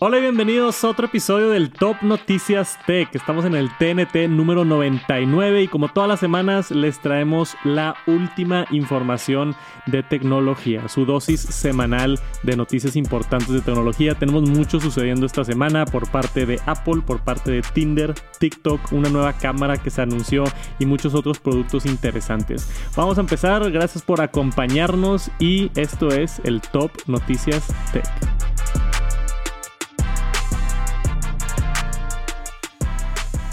[0.00, 3.14] Hola y bienvenidos a otro episodio del Top Noticias Tech.
[3.14, 8.66] Estamos en el TNT número 99 y como todas las semanas les traemos la última
[8.72, 9.54] información
[9.86, 14.16] de tecnología, su dosis semanal de noticias importantes de tecnología.
[14.16, 19.10] Tenemos mucho sucediendo esta semana por parte de Apple, por parte de Tinder, TikTok, una
[19.10, 20.42] nueva cámara que se anunció
[20.80, 22.68] y muchos otros productos interesantes.
[22.96, 28.04] Vamos a empezar, gracias por acompañarnos y esto es el Top Noticias Tech.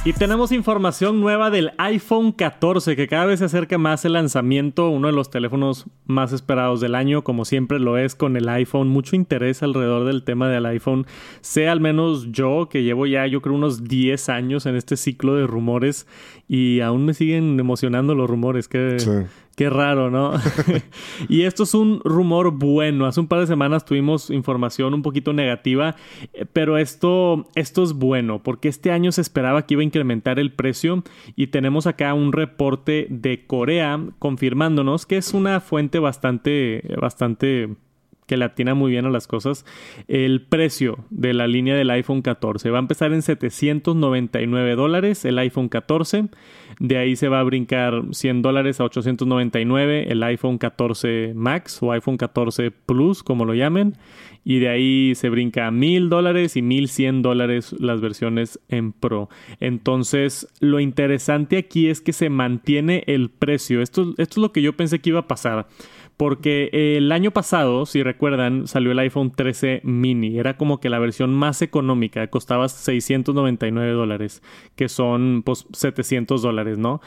[0.04, 4.90] Y tenemos información nueva del iPhone 14, que cada vez se acerca más el lanzamiento,
[4.90, 8.88] uno de los teléfonos más esperados del año, como siempre lo es con el iPhone.
[8.88, 11.06] Mucho interés alrededor del tema del iPhone.
[11.42, 15.36] Sé al menos yo, que llevo ya yo creo unos 10 años en este ciclo
[15.36, 16.08] de rumores
[16.48, 18.68] y aún me siguen emocionando los rumores.
[18.68, 18.98] Que,
[19.62, 20.34] Qué raro, ¿no?
[21.30, 23.06] y esto es un rumor bueno.
[23.06, 25.96] Hace un par de semanas tuvimos información un poquito negativa,
[26.34, 30.40] eh, pero esto, esto es bueno porque este año se esperaba que iba a incrementar
[30.40, 31.04] el precio
[31.36, 37.70] y tenemos acá un reporte de Corea confirmándonos que es una fuente bastante, bastante
[38.32, 39.66] que le atina muy bien a las cosas.
[40.08, 45.38] El precio de la línea del iPhone 14 va a empezar en 799 dólares el
[45.38, 46.30] iPhone 14.
[46.80, 51.92] De ahí se va a brincar 100 dólares a 899 el iPhone 14 Max o
[51.92, 53.98] iPhone 14 Plus, como lo llamen.
[54.46, 59.28] Y de ahí se brinca a 1000 dólares y 1100 dólares las versiones en Pro.
[59.60, 63.82] Entonces, lo interesante aquí es que se mantiene el precio.
[63.82, 65.68] Esto, esto es lo que yo pensé que iba a pasar.
[66.18, 70.38] Porque el año pasado, si recuerdan, salió el iPhone 13 mini.
[70.38, 72.28] Era como que la versión más económica.
[72.28, 74.44] Costaba 699 dólares.
[74.76, 77.02] Que son pues 700 dólares, ¿no?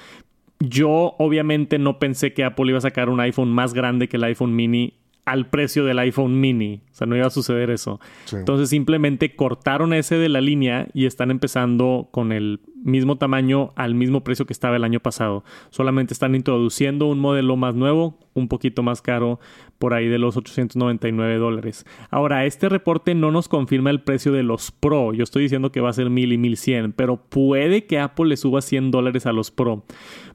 [0.60, 4.24] Yo obviamente no pensé que Apple iba a sacar un iPhone más grande que el
[4.24, 6.82] iPhone mini al precio del iPhone mini.
[6.90, 8.00] O sea, no iba a suceder eso.
[8.32, 13.94] Entonces simplemente cortaron ese de la línea y están empezando con el mismo tamaño al
[13.94, 15.42] mismo precio que estaba el año pasado.
[15.70, 19.40] Solamente están introduciendo un modelo más nuevo, un poquito más caro,
[19.78, 21.84] por ahí de los 899 dólares.
[22.10, 25.12] Ahora, este reporte no nos confirma el precio de los Pro.
[25.12, 28.36] Yo estoy diciendo que va a ser 1000 y 1100, pero puede que Apple le
[28.36, 29.84] suba 100 dólares a los Pro.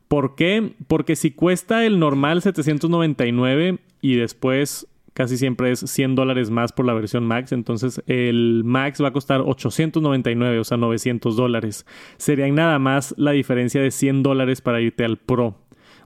[0.10, 0.74] ¿Por qué?
[0.88, 6.86] Porque si cuesta el normal 799 y después casi siempre es 100 dólares más por
[6.86, 7.52] la versión Max.
[7.52, 11.86] Entonces el Max va a costar 899, o sea, 900 dólares.
[12.18, 15.56] Serían nada más la diferencia de 100 dólares para irte al Pro.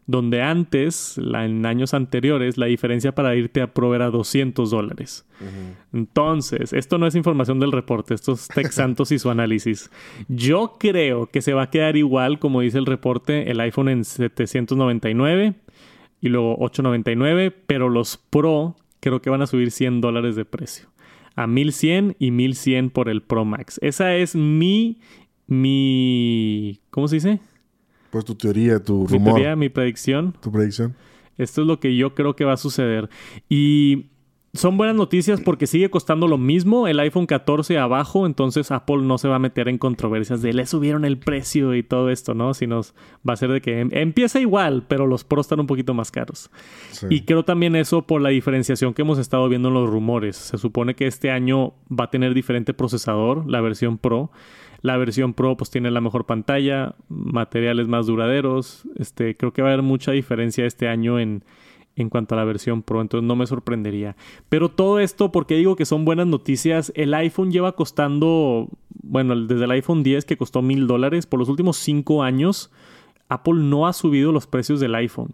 [0.05, 5.25] Donde antes, en años anteriores, la diferencia para irte a Pro era 200 dólares.
[5.93, 9.89] Entonces, esto no es información del reporte, esto es Tech Santos y su análisis.
[10.27, 14.03] Yo creo que se va a quedar igual, como dice el reporte, el iPhone en
[14.03, 15.53] 799
[16.19, 20.87] y luego 899, pero los Pro creo que van a subir 100 dólares de precio.
[21.35, 23.77] A 1100 y 1100 por el Pro Max.
[23.83, 24.99] Esa es mi.
[25.45, 26.79] Mi.
[26.89, 27.39] ¿Cómo se dice?
[28.11, 29.19] Pues tu teoría, tu rumor.
[29.19, 30.33] Mi teoría, mi predicción.
[30.41, 30.95] Tu predicción.
[31.37, 33.09] Esto es lo que yo creo que va a suceder.
[33.49, 34.05] Y
[34.55, 39.17] son buenas noticias porque sigue costando lo mismo el iPhone 14 abajo, entonces Apple no
[39.17, 42.53] se va a meter en controversias de le subieron el precio y todo esto, ¿no?
[42.53, 42.81] Sino
[43.27, 46.11] va a ser de que em, empieza igual, pero los Pro están un poquito más
[46.11, 46.51] caros.
[47.09, 50.35] Y creo también eso por la diferenciación que hemos estado viendo en los rumores.
[50.35, 54.31] Se supone que este año va a tener diferente procesador, la versión Pro.
[54.81, 58.83] La versión Pro pues tiene la mejor pantalla, materiales más duraderos.
[58.99, 61.43] Este, creo que va a haber mucha diferencia este año en
[61.95, 64.15] en cuanto a la versión Pro, entonces no me sorprendería.
[64.49, 68.69] Pero todo esto, porque digo que son buenas noticias, el iPhone lleva costando,
[69.01, 72.71] bueno, desde el iPhone 10 que costó mil dólares, por los últimos cinco años,
[73.29, 75.33] Apple no ha subido los precios del iPhone.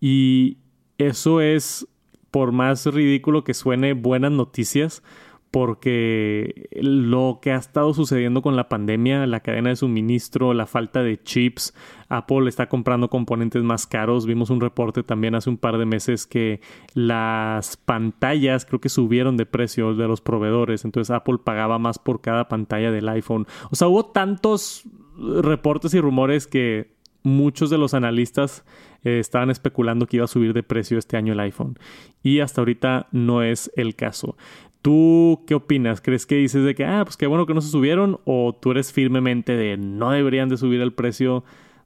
[0.00, 0.58] Y
[0.98, 1.86] eso es,
[2.30, 5.02] por más ridículo que suene, buenas noticias,
[5.50, 11.02] porque lo que ha estado sucediendo con la pandemia, la cadena de suministro, la falta
[11.02, 11.74] de chips,
[12.08, 14.26] Apple está comprando componentes más caros.
[14.26, 16.60] Vimos un reporte también hace un par de meses que
[16.94, 22.20] las pantallas creo que subieron de precio de los proveedores, entonces Apple pagaba más por
[22.20, 23.46] cada pantalla del iPhone.
[23.70, 24.84] O sea, hubo tantos
[25.18, 28.64] reportes y rumores que muchos de los analistas
[29.02, 31.78] eh, estaban especulando que iba a subir de precio este año el iPhone.
[32.22, 34.36] Y hasta ahorita no es el caso.
[34.82, 36.00] ¿Tú qué opinas?
[36.00, 38.18] ¿Crees que dices de que, ah, pues qué bueno que no se subieron?
[38.24, 41.44] ¿O tú eres firmemente de no deberían de subir el precio,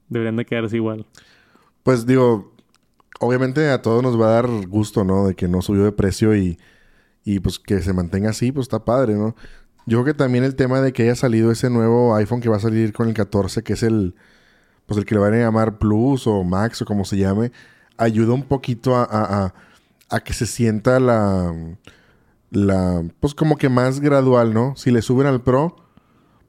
[0.09, 1.07] deberían de quedarse igual?
[1.83, 2.53] Pues digo,
[3.19, 5.27] obviamente a todos nos va a dar gusto, ¿no?
[5.27, 6.59] De que no subió de precio y,
[7.25, 9.35] y pues que se mantenga así, pues está padre, ¿no?
[9.87, 12.57] Yo creo que también el tema de que haya salido ese nuevo iPhone que va
[12.57, 14.15] a salir con el 14, que es el,
[14.87, 17.51] pues el que le van a llamar Plus o Max o como se llame,
[17.97, 19.55] ayuda un poquito a, a,
[20.11, 21.53] a que se sienta la
[22.51, 24.75] la, pues como que más gradual, ¿no?
[24.77, 25.77] Si le suben al Pro,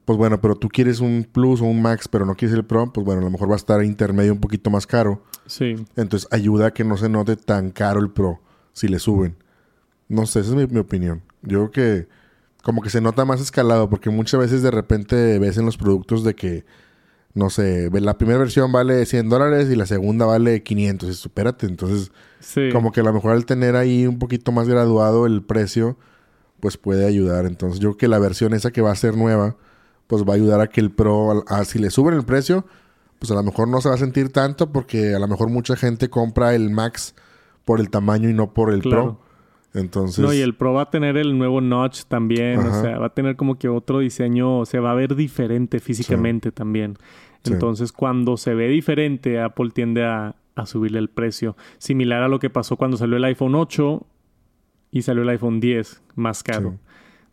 [0.04, 2.92] pues bueno, pero tú quieres un Plus o un Max, pero no quieres el Pro,
[2.92, 5.22] pues bueno, a lo mejor va a estar intermedio un poquito más caro.
[5.46, 5.76] Sí.
[5.96, 8.40] Entonces ayuda a que no se note tan caro el Pro
[8.72, 9.36] si le suben.
[10.08, 11.22] No sé, esa es mi, mi opinión.
[11.42, 12.08] Yo creo que
[12.62, 16.24] como que se nota más escalado, porque muchas veces de repente ves en los productos
[16.24, 16.64] de que,
[17.36, 21.08] no sé, la primera versión vale 100 dólares y la segunda vale 500.
[21.10, 21.66] Y supérate.
[21.66, 22.10] Entonces,
[22.40, 22.70] Sí.
[22.72, 25.96] como que a lo mejor al tener ahí un poquito más graduado el precio,
[26.60, 27.46] pues puede ayudar.
[27.46, 29.56] Entonces, yo creo que la versión esa que va a ser nueva,
[30.08, 32.64] pues va a ayudar a que el Pro, a- si le suben el precio,
[33.18, 35.76] pues a lo mejor no se va a sentir tanto porque a lo mejor mucha
[35.76, 37.14] gente compra el Max
[37.64, 39.02] por el tamaño y no por el Claro.
[39.18, 39.26] Pro.
[39.80, 42.78] Entonces, No, y el Pro va a tener el nuevo notch también, Ajá.
[42.78, 46.50] o sea, va a tener como que otro diseño, se va a ver diferente físicamente
[46.52, 46.96] también.
[47.46, 47.54] Sí.
[47.54, 51.56] Entonces, cuando se ve diferente, Apple tiende a, a subirle el precio.
[51.78, 54.06] Similar a lo que pasó cuando salió el iPhone 8
[54.90, 56.70] y salió el iPhone 10 más caro.
[56.70, 56.76] Sí.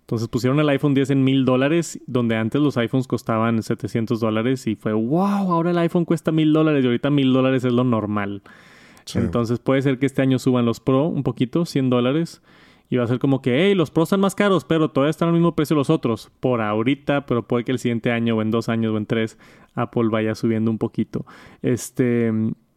[0.01, 4.67] Entonces pusieron el iPhone 10 en mil dólares, donde antes los iPhones costaban 700 dólares
[4.67, 7.85] y fue, wow, ahora el iPhone cuesta mil dólares y ahorita mil dólares es lo
[7.85, 8.41] normal.
[9.05, 9.19] sí.
[9.19, 12.41] Entonces puede ser que este año suban los Pro un poquito, 100 dólares.
[12.93, 15.29] Y va a ser como que, hey, los Pro están más caros, pero todavía están
[15.29, 16.29] al mismo precio los otros.
[16.39, 19.39] Por ahorita, pero puede que el siguiente año o en dos años o en tres,
[19.73, 21.25] Apple vaya subiendo un poquito.
[21.63, 22.31] Este,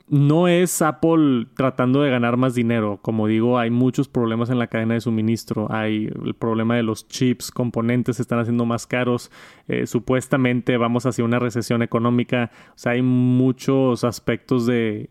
[0.08, 2.98] no es Apple tratando de ganar más dinero.
[3.02, 5.66] Como digo, hay muchos problemas en la cadena de suministro.
[5.70, 9.30] Hay el problema de los chips, componentes se están haciendo más caros.
[9.68, 12.50] Eh, supuestamente vamos hacia una recesión económica.
[12.70, 15.10] O sea, hay muchos aspectos de-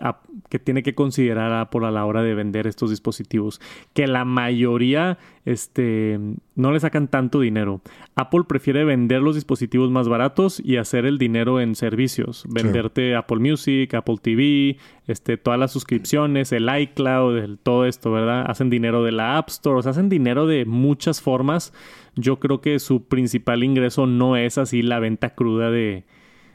[0.00, 3.60] a- que tiene que considerar Apple a la hora de vender estos dispositivos.
[3.92, 6.18] Que la mayoría este,
[6.56, 7.80] no le sacan tanto dinero.
[8.16, 12.44] Apple prefiere vender los dispositivos más baratos y hacer el dinero en servicios.
[12.48, 18.44] Venderte Apple Music, Apple TV, este, todas las suscripciones, el iCloud, el- todo esto, ¿verdad?
[18.48, 21.72] Hacen dinero de la App Store, o sea, hacen dinero de muchas formas.
[22.14, 26.04] Yo creo que su principal ingreso no es así la venta cruda de,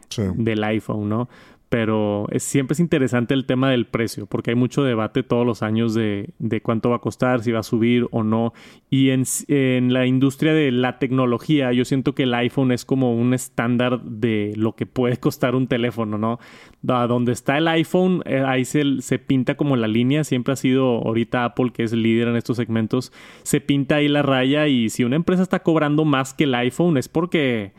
[0.10, 0.22] Sí.
[0.36, 1.30] del iPhone, ¿no?
[1.74, 5.96] Pero siempre es interesante el tema del precio, porque hay mucho debate todos los años
[5.96, 6.32] de,
[6.62, 8.54] cuánto va a costar, si va a subir o no.
[8.92, 13.34] Y en, la industria de la tecnología, yo siento que el iPhone es como un
[13.34, 16.38] estándar de lo que puede costar un teléfono, ¿no?
[16.84, 20.58] Da- donde está el iPhone, eh, ahí se, se pinta como la línea, siempre ha
[20.58, 23.12] sido ahorita Apple, que es líder en estos segmentos,
[23.42, 26.98] se pinta ahí la raya y si una empresa está cobrando más que el iPhone
[27.00, 27.74] es porque...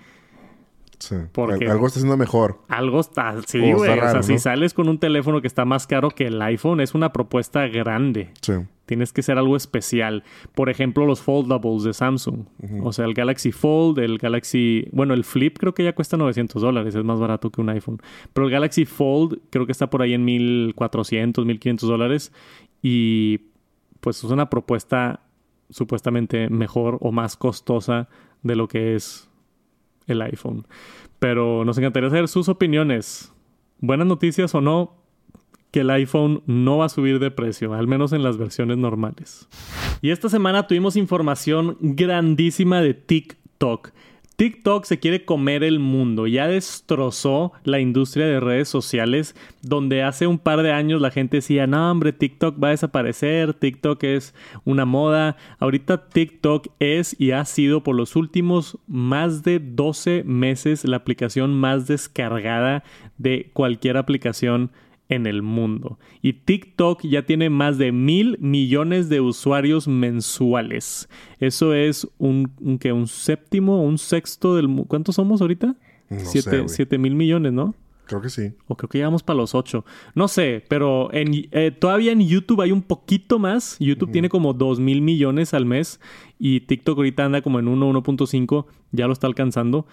[0.99, 1.17] sí.
[1.32, 2.61] porque- Al- Algo está haciendo mejor.
[2.69, 3.73] Algo está, sí, güey.
[3.73, 4.38] o sea, raro, si ¿no?
[4.38, 8.31] sales con un teléfono que está más caro que el iPhone, es una propuesta grande.
[8.41, 8.52] Sí.
[8.87, 10.25] Tienes que ser algo especial.
[10.55, 12.44] Por ejemplo, los foldables de Samsung.
[12.82, 14.88] O sea, el Galaxy Fold, el Galaxy...
[14.93, 16.94] Bueno, el Flip creo que ya cuesta 900 dólares.
[16.94, 18.02] Es más barato que un iPhone.
[18.35, 22.31] Pero el Galaxy Fold creo que está por ahí en 1400, 1500 dólares.
[22.82, 23.38] Y
[24.00, 25.20] pues es una propuesta
[25.70, 28.08] supuestamente mejor o más costosa
[28.43, 29.31] de lo que es
[30.06, 30.66] el iPhone.
[31.18, 33.32] Pero nos encantaría saber sus opiniones.
[33.78, 34.96] Buenas noticias o no,
[35.70, 39.48] que el iPhone no va a subir de precio, al menos en las versiones normales.
[40.02, 43.90] Y esta semana tuvimos información grandísima de TikTok.
[44.36, 50.26] TikTok se quiere comer el mundo, ya destrozó la industria de redes sociales, donde hace
[50.26, 54.34] un par de años la gente decía, no hombre, TikTok va a desaparecer, TikTok es
[54.64, 55.36] una moda.
[55.60, 61.55] Ahorita TikTok es y ha sido por los últimos más de 12 meses la aplicación
[61.55, 62.82] más descargada
[63.19, 64.72] de cualquier aplicación
[65.08, 65.99] en el mundo.
[66.23, 71.08] Y TikTok ya tiene más de mil millones de usuarios mensuales.
[71.41, 72.93] Eso es un, un, ¿qué?
[72.93, 74.69] un séptimo, un sexto del...
[74.89, 75.77] ¿Cuántos somos ahorita?
[76.11, 76.69] No sé, siete, güey.
[76.69, 77.75] siete mil millones, ¿no?
[78.06, 78.53] Creo que sí.
[78.69, 79.84] O creo que llegamos para los ocho.
[80.15, 83.77] No sé, pero en, eh, todavía en YouTube hay un poquito más.
[83.81, 86.01] YouTube tiene como dos mil millones al mes
[86.39, 88.67] y TikTok ahorita anda como en 1, 1.5.
[88.93, 89.87] Ya lo está alcanzando.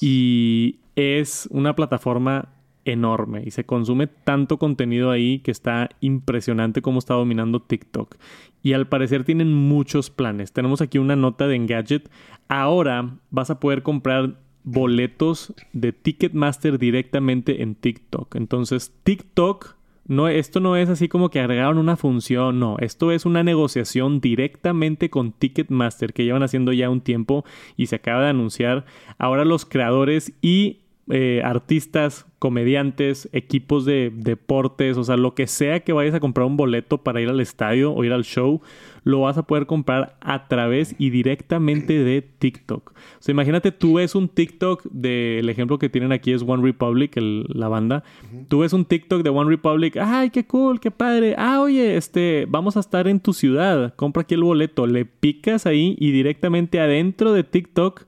[0.00, 2.48] Y es una plataforma
[2.84, 8.16] enorme y se consume tanto contenido ahí que está impresionante cómo está dominando TikTok.
[8.62, 10.52] Y al parecer tienen muchos planes.
[10.52, 12.10] Tenemos aquí una nota de Engadget.
[12.48, 18.36] Ahora vas a poder comprar boletos de Ticketmaster directamente en TikTok.
[18.36, 23.24] Entonces, TikTok, no, esto no es así como que agregaron una función, no, esto es
[23.24, 27.44] una negociación directamente con Ticketmaster que llevan haciendo ya un tiempo
[27.76, 28.84] y se acaba de anunciar.
[29.18, 30.80] Ahora los creadores y
[31.10, 36.46] eh, artistas, comediantes, equipos de deportes, o sea, lo que sea que vayas a comprar
[36.46, 38.60] un boleto para ir al estadio o ir al show,
[39.04, 42.90] lo vas a poder comprar a través y directamente de TikTok.
[42.90, 47.12] O sea, imagínate, tú ves un TikTok del ejemplo que tienen aquí es One Republic,
[47.16, 48.04] la banda.
[48.48, 51.34] Tú ves un TikTok de One Republic, ay, qué cool, qué padre.
[51.36, 55.66] Ah, oye, este, vamos a estar en tu ciudad, compra aquí el boleto, le picas
[55.66, 58.04] ahí y directamente adentro de TikTok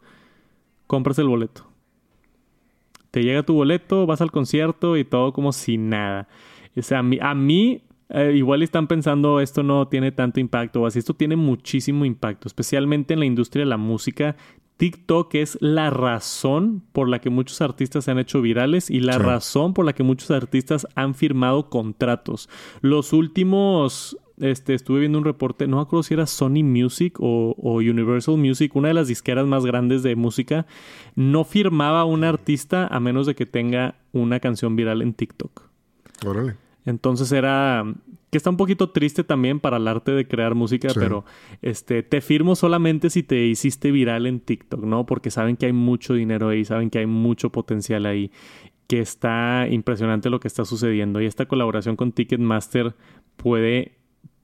[0.86, 1.71] compras el boleto
[3.12, 6.26] te llega tu boleto, vas al concierto y todo como si nada.
[6.76, 10.98] O sea, a mí, eh, igual están pensando esto no tiene tanto impacto o así,
[10.98, 14.34] esto tiene muchísimo impacto, especialmente en la industria de la música.
[14.78, 19.18] TikTok es la razón por la que muchos artistas se han hecho virales y la
[19.18, 22.48] razón por la que muchos artistas han firmado contratos.
[22.80, 27.54] Los últimos este, estuve viendo un reporte, no me acuerdo si era Sony Music o,
[27.62, 30.66] Universal Music, una de las disqueras más grandes de música,
[31.14, 35.68] no firmaba un artista a menos de que tenga una canción viral en TikTok.
[36.24, 36.56] Órale.
[36.84, 37.84] Entonces era
[38.30, 41.24] que está un poquito triste también para el arte de crear música, pero
[41.60, 45.04] este te firmo solamente si te hiciste viral en TikTok, ¿no?
[45.04, 48.32] Porque saben que hay mucho dinero ahí, saben que hay mucho potencial ahí,
[48.86, 52.94] que está impresionante lo que está sucediendo y esta colaboración con Ticketmaster
[53.36, 53.98] puede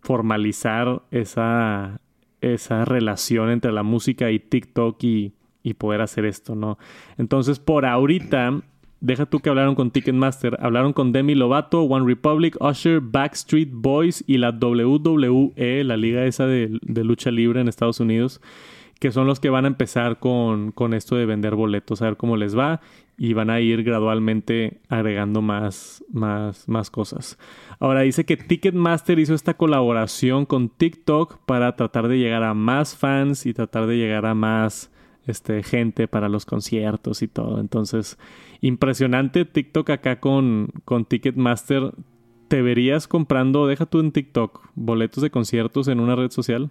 [0.09, 2.01] formalizar esa,
[2.41, 6.79] esa relación entre la música y TikTok y, y poder hacer esto, ¿no?
[7.19, 8.63] Entonces, por ahorita,
[9.03, 14.25] deja tú que hablaron con Ticketmaster, hablaron con Demi Lovato, One Republic, Usher, Backstreet Boys
[14.27, 18.41] y la WWE, la liga esa de, de lucha libre en Estados Unidos
[19.01, 22.17] que son los que van a empezar con, con, esto de vender boletos, a ver
[22.17, 22.81] cómo les va
[23.19, 27.37] y van a ir gradualmente agregando más, más, más cosas.
[27.81, 32.97] Ahora dice que Ticketmaster hizo esta colaboración con TikTok para tratar de llegar a más
[32.97, 34.93] fans y tratar de llegar a más
[35.27, 37.61] este, gente para los conciertos y todo.
[37.61, 38.19] Entonces,
[38.61, 41.93] impresionante TikTok acá con, con Ticketmaster.
[42.47, 46.71] ¿Te verías comprando, deja tú en TikTok, boletos de conciertos en una red social?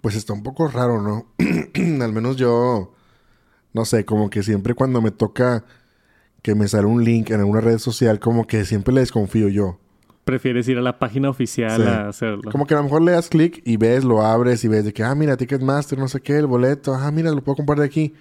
[0.00, 1.26] Pues está un poco raro, ¿no?
[2.04, 2.92] Al menos yo,
[3.72, 5.64] no sé, como que siempre cuando me toca
[6.42, 9.78] que me sale un link en alguna red social, como que siempre le desconfío yo.
[10.24, 12.50] Prefieres ir a la página oficial a hacerlo.
[12.52, 14.92] Como que a lo mejor le das clic y ves, lo abres y ves de
[14.92, 17.86] que, ah, mira, Ticketmaster, no sé qué, el boleto, ah, mira, lo puedo comprar de
[17.86, 18.14] aquí.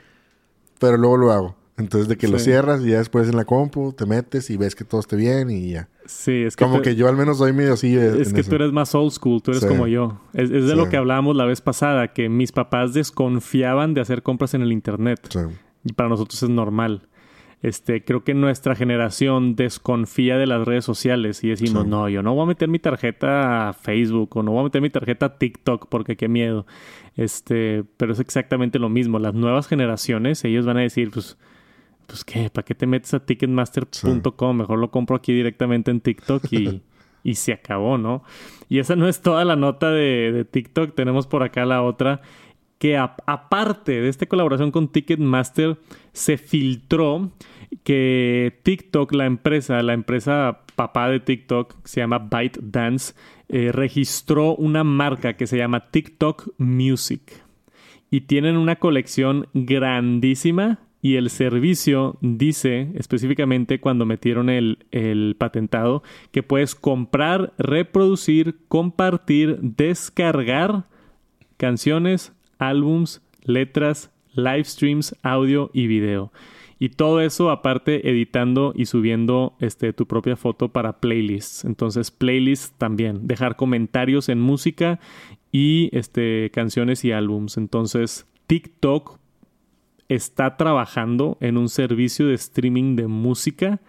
[0.79, 1.55] Pero luego lo hago.
[1.77, 4.75] Entonces, de que lo cierras y ya después en la compu te metes y ves
[4.75, 5.89] que todo esté bien y ya.
[6.07, 6.65] Sí, es que.
[6.65, 7.95] Como que yo al menos soy medio así.
[7.95, 10.19] Es que tú eres más old school, tú eres como yo.
[10.33, 14.55] Es, de lo que hablábamos la vez pasada, que mis papás desconfiaban de hacer compras
[14.55, 15.19] en el internet.
[15.83, 17.07] Y para nosotros es normal.
[17.61, 22.35] Este, creo que nuestra generación desconfía de las redes sociales y decimos, no, yo no
[22.35, 25.37] voy a meter mi tarjeta a Facebook o no voy a meter mi tarjeta a
[25.37, 26.65] TikTok porque qué miedo.
[27.15, 29.19] Este, pero es exactamente lo mismo.
[29.19, 31.37] Las nuevas generaciones, ellos van a decir, pues
[32.07, 34.57] pues qué, ¿para qué te metes a ticketmaster.com?
[34.57, 36.81] Mejor lo compro aquí directamente en TikTok y,
[37.23, 38.23] y, se acabó, ¿no?
[38.69, 42.21] Y esa no es toda la nota de, de TikTok, tenemos por acá la otra
[42.79, 45.77] que aparte de esta colaboración con Ticketmaster
[46.13, 47.31] se filtró
[47.83, 53.15] que TikTok, la empresa, la empresa papá de TikTok, se llama ByteDance,
[53.49, 57.43] eh, registró una marca que se llama TikTok Music.
[58.09, 66.03] Y tienen una colección grandísima y el servicio dice específicamente cuando metieron el, el, patentado
[66.33, 70.83] que puedes comprar, reproducir, compartir, descargar
[71.55, 76.33] canciones, álbums, letras, live streams, audio y video.
[76.77, 81.63] Y todo eso aparte editando y subiendo este, tu propia foto para playlists.
[81.63, 83.27] Entonces playlists también.
[83.27, 84.99] Dejar comentarios en música
[85.53, 87.55] y este, canciones y álbums.
[87.55, 89.19] Entonces TikTok
[90.09, 93.81] está trabajando en un servicio de streaming de música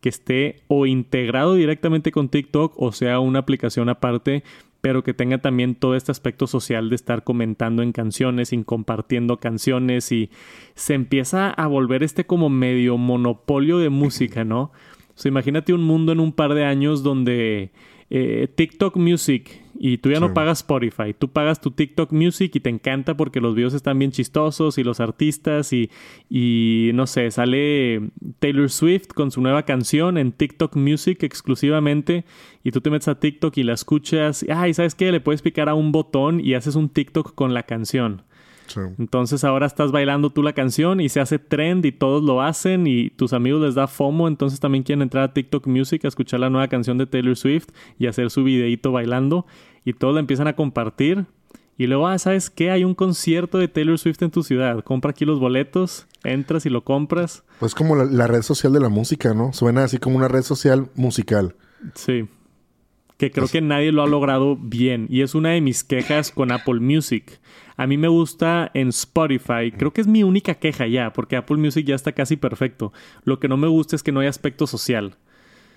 [0.00, 4.42] que esté o integrado directamente con TikTok o sea una aplicación aparte,
[4.80, 9.38] pero que tenga también todo este aspecto social de estar comentando en canciones y compartiendo
[9.38, 10.28] canciones y
[10.74, 14.72] se empieza a volver este como medio monopolio de música, ¿no?
[15.14, 17.70] O sea, imagínate un mundo en un par de años donde
[18.10, 22.60] eh, TikTok Music y tú ya no pagas Spotify, tú pagas tu TikTok Music y
[22.60, 25.90] te encanta porque los videos están bien chistosos y los artistas y,
[26.30, 32.24] y no sé, sale Taylor Swift con su nueva canción en TikTok Music exclusivamente
[32.62, 35.10] y tú te metes a TikTok y la escuchas, ay, ¿sabes qué?
[35.10, 38.22] Le puedes picar a un botón y haces un TikTok con la canción.
[38.98, 42.86] Entonces ahora estás bailando tú la canción y se hace trend y todos lo hacen
[42.86, 46.40] y tus amigos les da FOMO, entonces también quieren entrar a TikTok Music a escuchar
[46.40, 49.46] la nueva canción de Taylor Swift y hacer su videíto bailando
[49.84, 51.26] y todos la empiezan a compartir
[51.76, 52.70] Y luego, ah, ¿sabes qué?
[52.70, 54.84] Hay un concierto de Taylor Swift en tu ciudad.
[54.84, 57.44] Compra aquí los boletos, entras y lo compras.
[57.58, 59.52] Pues como la, la red social de la música, ¿no?
[59.52, 61.56] Suena así como una red social musical.
[61.94, 62.28] Sí.
[63.22, 65.06] Que creo que nadie lo ha logrado bien.
[65.08, 67.38] Y es una de mis quejas con Apple Music.
[67.76, 69.70] A mí me gusta en Spotify.
[69.76, 72.92] Creo que es mi única queja ya, porque Apple Music ya está casi perfecto.
[73.24, 75.14] Lo que no me gusta es que no hay aspecto social.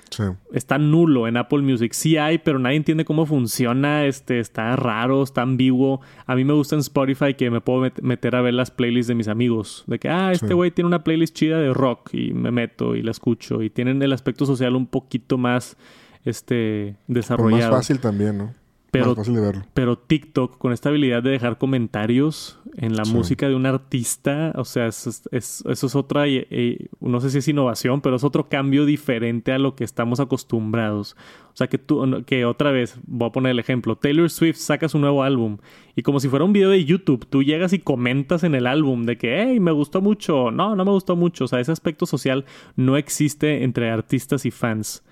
[0.09, 0.23] Sí.
[0.53, 1.93] Está nulo en Apple Music.
[1.93, 4.05] Sí hay, pero nadie entiende cómo funciona.
[4.05, 6.01] Este, está raro, está ambiguo.
[6.25, 9.07] A mí me gusta en Spotify que me puedo met- meter a ver las playlists
[9.07, 9.83] de mis amigos.
[9.87, 10.53] De que, ah, este Sí.
[10.53, 13.61] güey tiene una playlist chida de rock y me meto y la escucho.
[13.61, 15.77] Y tienen el aspecto social un poquito más
[16.25, 17.71] este, Pues desarrollado.
[17.71, 18.53] más fácil también, ¿no?
[18.91, 19.63] Pero- más fácil de verlo.
[19.73, 23.13] Pero TikTok, con esta habilidad de dejar comentarios en la Sí.
[23.13, 27.19] música de un artista, o sea, es- es- es- eso es otra, eh, eh, no
[27.19, 31.15] sé si es innovación, pero es otro cambio diferente a lo que estamos acostumbrados.
[31.53, 34.87] O sea, que tú, que otra vez, voy a poner el ejemplo, Taylor Swift saca
[34.89, 35.57] su nuevo álbum
[35.95, 39.03] y como si fuera un video de YouTube, tú llegas y comentas en el álbum
[39.03, 41.45] de que, hey, me gustó mucho, no, no me gustó mucho.
[41.45, 42.45] O sea, ese aspecto social
[42.77, 45.03] no existe entre artistas y fans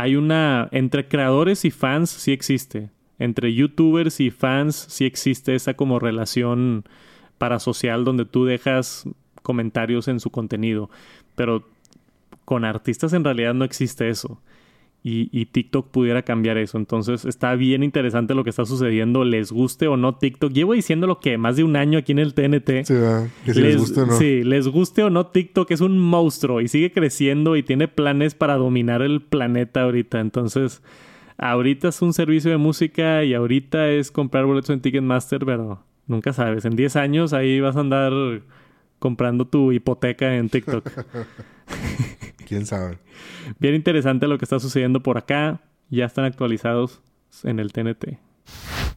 [0.00, 2.88] hay una entre creadores y fans sí existe.
[3.18, 6.84] Entre youtubers y fans sí existe esa como relación
[7.36, 9.04] parasocial donde tú dejas
[9.42, 10.88] comentarios en su contenido.
[11.34, 11.68] Pero
[12.46, 14.40] con artistas en realidad no existe eso.
[15.02, 16.76] Y, y TikTok pudiera cambiar eso.
[16.76, 19.24] Entonces está bien interesante lo que está sucediendo.
[19.24, 20.52] Les guste o no TikTok.
[20.52, 22.84] Llevo diciendo lo que más de un año aquí en el TNT.
[22.84, 22.94] Sí.
[23.44, 24.12] Que si les, gusta o no.
[24.12, 28.34] Sí, les guste o no, TikTok es un monstruo y sigue creciendo y tiene planes
[28.34, 30.20] para dominar el planeta ahorita.
[30.20, 30.82] Entonces,
[31.38, 36.32] ahorita es un servicio de música y ahorita es comprar boletos en Ticketmaster, pero nunca
[36.32, 36.64] sabes.
[36.64, 38.12] En 10 años ahí vas a andar
[39.00, 40.88] comprando tu hipoteca en TikTok.
[42.46, 42.98] ¿Quién sabe?
[43.58, 45.60] Bien interesante lo que está sucediendo por acá.
[45.88, 47.00] Ya están actualizados
[47.42, 48.18] en el TNT.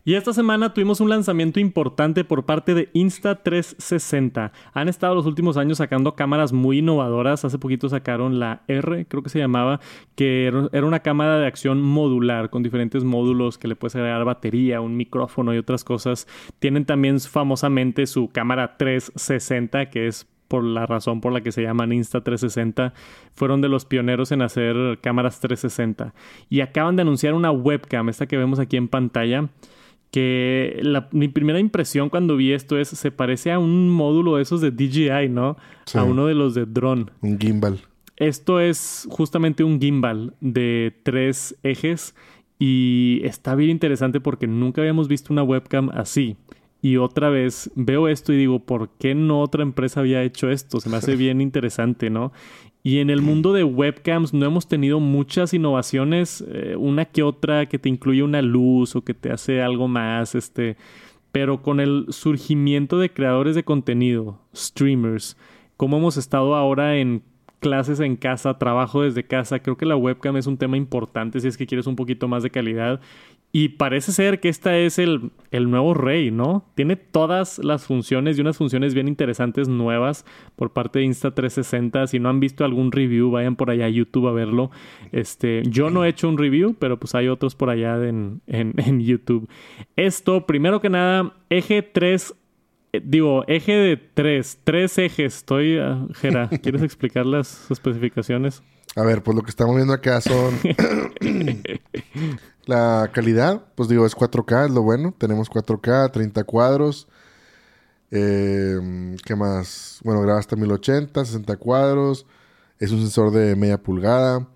[0.06, 4.52] Y esta semana tuvimos un lanzamiento importante por parte de Insta360.
[4.74, 7.46] Han estado los últimos años sacando cámaras muy innovadoras.
[7.46, 9.80] Hace poquito sacaron la R, creo que se llamaba,
[10.16, 14.82] que era una cámara de acción modular con diferentes módulos que le puedes agregar batería,
[14.82, 16.28] un micrófono y otras cosas.
[16.60, 21.64] Tienen también famosamente su cámara 360, que es por la razón por la que se
[21.64, 22.92] llaman Insta360,
[23.34, 26.14] fueron de los pioneros en hacer cámaras 360.
[26.50, 29.50] Y acaban de anunciar una webcam, esta que vemos aquí en pantalla,
[30.14, 34.44] que la- mi primera impresión cuando vi esto es, se parece a un módulo de
[34.44, 35.58] esos de DJI, ¿no?
[35.88, 35.98] Sí.
[35.98, 37.08] A uno de los de drone.
[37.22, 37.80] Un gimbal.
[38.18, 42.16] Esto es justamente un gimbal de tres ejes
[42.60, 46.38] y está bien interesante porque nunca habíamos visto una webcam así.
[46.80, 50.80] Y otra vez veo esto y digo, ¿por qué no otra empresa había hecho esto?
[50.80, 52.34] Se me hace bien interesante, ¿no?
[52.86, 57.68] Y en el mundo de webcams no hemos tenido muchas innovaciones, eh, una que otra
[57.68, 60.76] que te incluye una luz o que te hace algo más, este,
[61.32, 65.38] pero con el surgimiento de creadores de contenido, streamers,
[65.78, 67.24] como hemos estado ahora en
[67.64, 71.48] clases en casa, trabajo desde casa, creo que la webcam es un tema importante si
[71.48, 73.00] es que quieres un poquito más de calidad.
[73.56, 76.66] Y parece ser que esta es el, el nuevo rey, ¿no?
[76.74, 82.08] Tiene todas las funciones y unas funciones bien interesantes nuevas por parte de Insta360.
[82.08, 84.72] Si no han visto algún review, vayan por allá a YouTube a verlo.
[85.12, 88.74] Este, yo no he hecho un review, pero pues hay otros por allá en, en,
[88.78, 89.48] en YouTube.
[89.96, 92.34] Esto, primero que nada, eje 3
[92.94, 95.38] eh, Digo, eje de tres, tres ejes.
[95.38, 98.64] Estoy, ah, Jera, ¿quieres explicar las especificaciones?
[98.96, 100.60] A ver, pues lo que estamos viendo acá son...
[102.66, 105.14] la calidad, pues digo, es 4K, es lo bueno.
[105.18, 107.08] Tenemos 4K, 30 cuadros.
[108.12, 110.00] Eh, ¿Qué más?
[110.04, 112.26] Bueno, graba hasta 1080, 60 cuadros.
[112.80, 114.48] Es un sensor de media pulgada.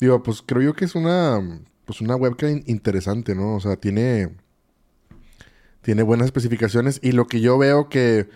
[0.00, 1.40] Digo, pues creo yo que es una,
[1.84, 3.54] pues una webcam in- interesante, ¿no?
[3.54, 4.34] O sea, tiene,
[5.82, 6.98] tiene buenas especificaciones.
[7.02, 8.28] Y lo que yo veo que,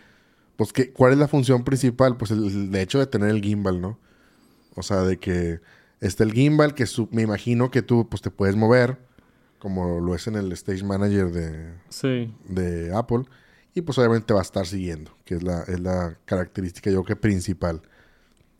[0.56, 2.16] pues, que, ¿cuál es la función principal?
[2.16, 3.98] Pues el, el hecho de tener el gimbal, ¿no?
[4.76, 5.60] O sea, de que
[6.00, 8.98] está el gimbal, que su- me imagino que tú, pues, te puedes mover,
[9.58, 12.32] como lo es en el Stage Manager de, Sí.
[12.48, 13.24] de Apple.
[13.74, 17.16] Y pues obviamente va a estar siguiendo, que es la, es la característica yo creo
[17.16, 17.82] que principal.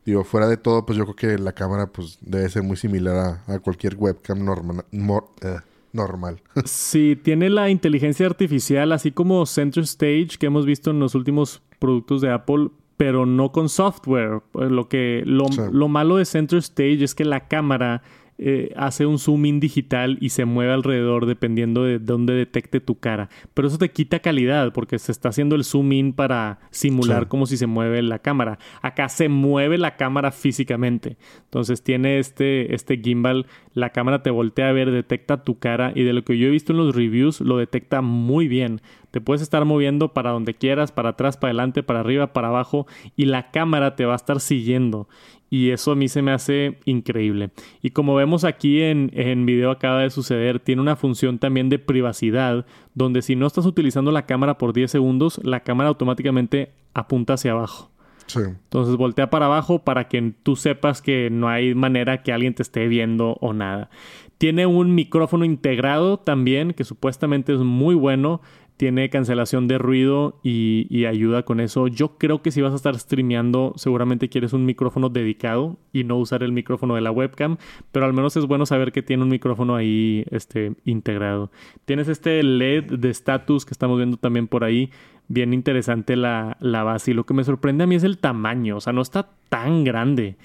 [0.05, 3.43] Digo, fuera de todo, pues yo creo que la cámara pues debe ser muy similar
[3.49, 5.57] a, a cualquier webcam norma- mor- eh,
[5.93, 6.43] normal.
[6.67, 11.63] Sí, tiene la inteligencia artificial, así como Center Stage que hemos visto en los últimos
[11.79, 14.41] productos de Apple, pero no con software.
[14.61, 15.61] Eh, Lo, que, lo, Sí.
[15.73, 18.03] lo malo de Center Stage es que la cámara
[18.39, 22.99] eh, hace un zoom in digital y se mueve alrededor dependiendo de dónde detecte tu
[22.99, 23.31] cara.
[23.55, 27.29] Pero eso te quita calidad porque se está haciendo el zoom in para simular Sí.
[27.31, 28.59] como si se mueve la cámara.
[28.83, 31.17] Acá se mueve la cámara físicamente.
[31.45, 36.03] Entonces tiene este, este gimbal la cámara te voltea a ver, detecta tu cara y
[36.03, 38.81] de lo que yo he visto en los reviews lo detecta muy bien.
[39.11, 42.87] Te puedes estar moviendo para donde quieras, para atrás, para adelante, para arriba, para abajo
[43.17, 45.11] y la cámara te va a estar siguiendo.
[45.51, 47.51] Y eso a mí se me hace increíble.
[47.83, 51.79] Y como vemos aquí en, en video acaba de suceder, tiene una función también de
[51.79, 57.35] privacidad, donde si no estás utilizando la cámara por 10 segundos, la cámara automáticamente apunta
[57.35, 57.91] hacia abajo.
[58.35, 62.63] Entonces voltea para abajo para que tú sepas que no hay manera que alguien te
[62.63, 63.91] esté viendo o nada.
[64.39, 68.43] Tiene un micrófono integrado también que supuestamente es muy bueno.
[68.77, 71.89] Tiene cancelación de ruido y, ayuda con eso.
[71.89, 76.19] Yo creo que si vas a estar streameando, seguramente quieres un micrófono dedicado y no
[76.19, 77.57] usar el micrófono de la webcam.
[77.91, 81.51] Pero al menos es bueno saber que tiene un micrófono ahí este, integrado.
[81.87, 84.91] Tienes este LED de status que estamos viendo también por ahí
[85.29, 87.11] bien interesante la, base.
[87.11, 88.77] Y lo que me sorprende a mí es el tamaño.
[88.77, 90.37] O sea, no está tan grande.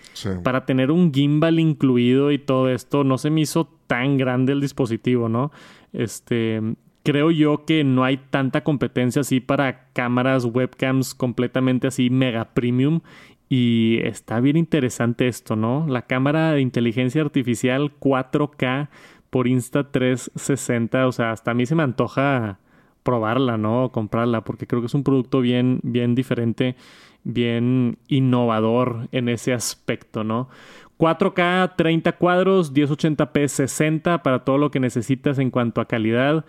[0.43, 4.61] Para tener un gimbal incluido y todo esto, no se me hizo tan grande el
[4.61, 5.51] dispositivo, ¿no?
[5.93, 6.61] Este.
[7.03, 13.01] Creo yo que no hay tanta competencia así para cámaras, webcams completamente así mega premium.
[13.49, 15.87] Y está bien interesante esto, ¿no?
[15.87, 18.89] La cámara de inteligencia artificial 4K
[19.31, 21.07] por Insta360.
[21.07, 22.59] O sea, hasta a mí se me antoja
[23.03, 23.85] probarla, ¿no?
[23.85, 26.75] O comprarla, porque creo que es un producto bien, bien diferente,
[27.23, 30.49] bien innovador en ese aspecto, ¿no?
[30.97, 36.45] 4K 30 cuadros, 1080p 60 para todo lo que necesitas en cuanto a calidad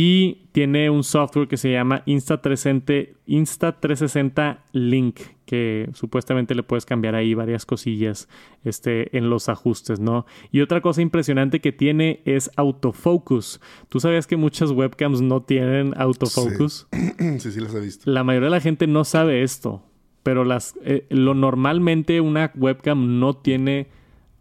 [0.00, 7.16] y tiene un software que se llama Insta360, Insta360 Link, que supuestamente le puedes cambiar
[7.16, 8.28] ahí varias cosillas
[8.62, 10.24] este, en los ajustes, ¿no?
[10.52, 13.60] Y otra cosa impresionante que tiene es autofocus.
[13.88, 16.86] ¿Tú sabías que muchas webcams no tienen autofocus?
[16.92, 18.08] Sí, sí, las he visto.
[18.08, 19.82] La mayoría de la gente no sabe esto,
[20.22, 23.88] pero las, eh, lo normalmente una webcam no tiene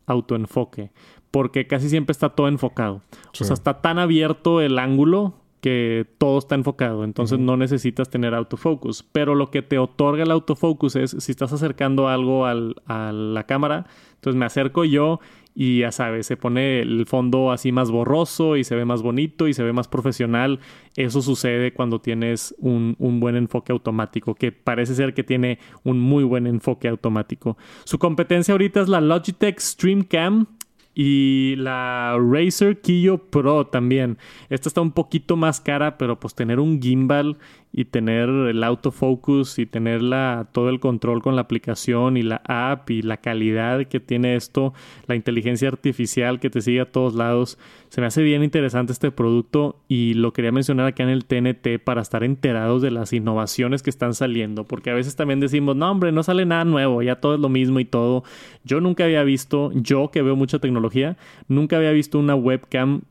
[0.05, 0.91] autoenfoque
[1.31, 3.01] porque casi siempre está todo enfocado.
[3.39, 8.33] O sea, está tan abierto el ángulo que todo está enfocado, entonces no necesitas tener
[8.33, 9.03] autofocus.
[9.11, 13.45] Pero lo que te otorga el autofocus es si estás acercando algo al, a la
[13.45, 15.19] cámara, entonces me acerco yo
[15.59, 19.47] y ya sabes, se pone el fondo así más borroso y se ve más bonito
[19.47, 20.59] y se ve más profesional.
[20.95, 25.99] Eso sucede cuando tienes un, un, buen enfoque automático, que parece ser que tiene un
[25.99, 27.57] muy buen enfoque automático.
[27.85, 30.45] Su competencia ahorita es la Logitech Streamcam
[30.99, 34.17] y la Razer Kiyo Pro también.
[34.49, 37.37] Esta está un poquito más cara, pero pues tener un gimbal
[37.77, 40.01] y tener el autofocus y tener
[40.51, 44.73] todo el control con la aplicación y la app y la calidad que tiene esto,
[45.05, 47.59] la inteligencia artificial que te sigue a todos lados.
[47.89, 51.77] Se me hace bien interesante este producto y lo quería mencionar acá en el TNT
[51.83, 55.91] para estar enterados de las innovaciones que están saliendo, porque a veces también decimos, no
[55.91, 58.23] hombre, no sale nada nuevo, ya todo es lo mismo y todo.
[58.63, 61.15] Yo nunca había visto, yo que veo mucha tecnología,
[61.47, 63.01] nunca había visto una webcam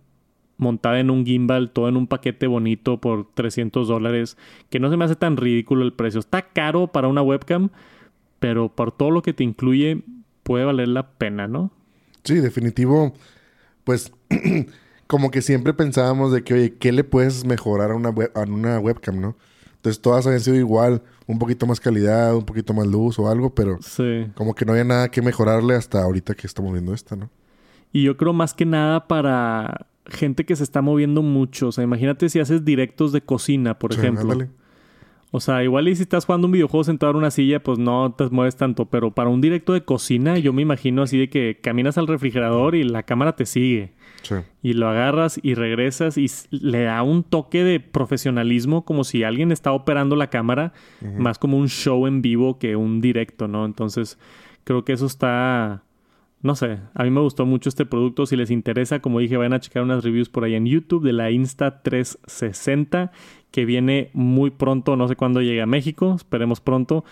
[0.59, 4.37] montada en un gimbal, todo en un paquete bonito por 300 dólares,
[4.71, 6.21] que no se me hace tan ridículo el precio.
[6.21, 7.71] Está caro para una webcam,
[8.39, 10.03] pero por todo lo que te incluye
[10.43, 11.71] puede valer la pena, ¿no?
[12.25, 13.15] Sí, definitivo.
[13.85, 14.13] Pues
[15.07, 18.79] como que siempre pensábamos de que, oye, ¿qué le puedes mejorar a una, a una
[18.79, 19.37] webcam, no?
[19.87, 23.55] Entonces todas habían sido igual, un poquito más calidad, un poquito más luz o algo,
[23.55, 23.79] pero
[24.35, 27.31] como que no había nada que mejorarle hasta ahorita que estamos viendo esta, ¿no?
[27.93, 31.69] Y yo creo más que nada para gente que se está moviendo mucho.
[31.69, 34.49] O sea, imagínate si haces directos de cocina, por ejemplo.
[35.33, 38.15] O sea, igual y si estás jugando un videojuego sentado en una silla, pues no
[38.17, 38.87] te mueves tanto.
[38.87, 42.75] Pero para un directo de cocina, yo me imagino así de que caminas al refrigerador
[42.75, 43.93] y la cámara te sigue.
[44.23, 44.37] Sí.
[44.63, 49.53] Y lo agarras y regresas y le da un toque de profesionalismo como si alguien
[49.53, 50.73] está operando la cámara,
[51.19, 53.65] más como un show en vivo que un directo, ¿no?
[53.67, 54.19] Entonces,
[54.65, 55.85] creo que eso está
[56.47, 58.25] no sé, a mí me gustó mucho este producto.
[58.25, 61.13] Si les interesa, como dije, vayan a checar unas reviews por ahí en YouTube de
[61.13, 63.11] la Insta360
[63.51, 67.05] que viene muy pronto, no sé cuándo llegue a México, esperemos pronto,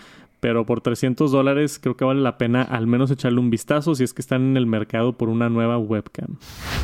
[0.45, 4.05] pero por 300 dólares creo que vale la pena al menos echarle un vistazo si
[4.05, 6.37] es que están en el mercado por una nueva webcam.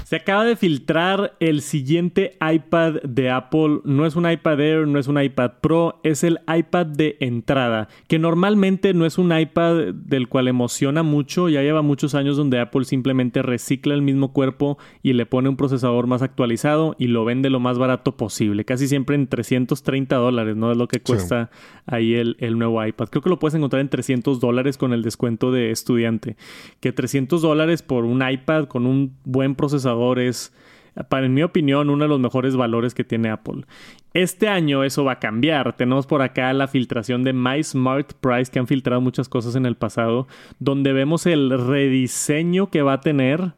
[0.04, 3.80] Se acaba de filtrar el siguiente iPad de Apple.
[3.84, 7.88] No es un iPad Air, no es un iPad Pro, es el iPad de entrada,
[8.08, 11.50] que normalmente no es un iPad del cual emociona mucho.
[11.50, 15.58] Ya lleva muchos años donde Apple simplemente recicla el mismo cuerpo y le pone un
[15.58, 18.64] procesador más actualizado y lo vende lo más barato posible.
[18.64, 20.72] Casi siempre en 330 dólares, ¿no?
[20.72, 21.50] Es lo que cuesta
[21.84, 23.08] ahí el, el nuevo iPad.
[23.10, 26.36] Creo que lo puedes encontrar en 300 dólares con el descuento de estudiante.
[26.80, 30.52] Que 300 dólares por un iPad con un buen procesador es,
[31.08, 33.64] para, en mi opinión, uno de los mejores valores que tiene Apple.
[34.12, 35.76] Este año eso va a cambiar.
[35.76, 39.66] Tenemos por acá la filtración de My Smart Price, que han filtrado muchas cosas en
[39.66, 40.26] el pasado,
[40.58, 43.52] donde vemos el rediseño que va a tener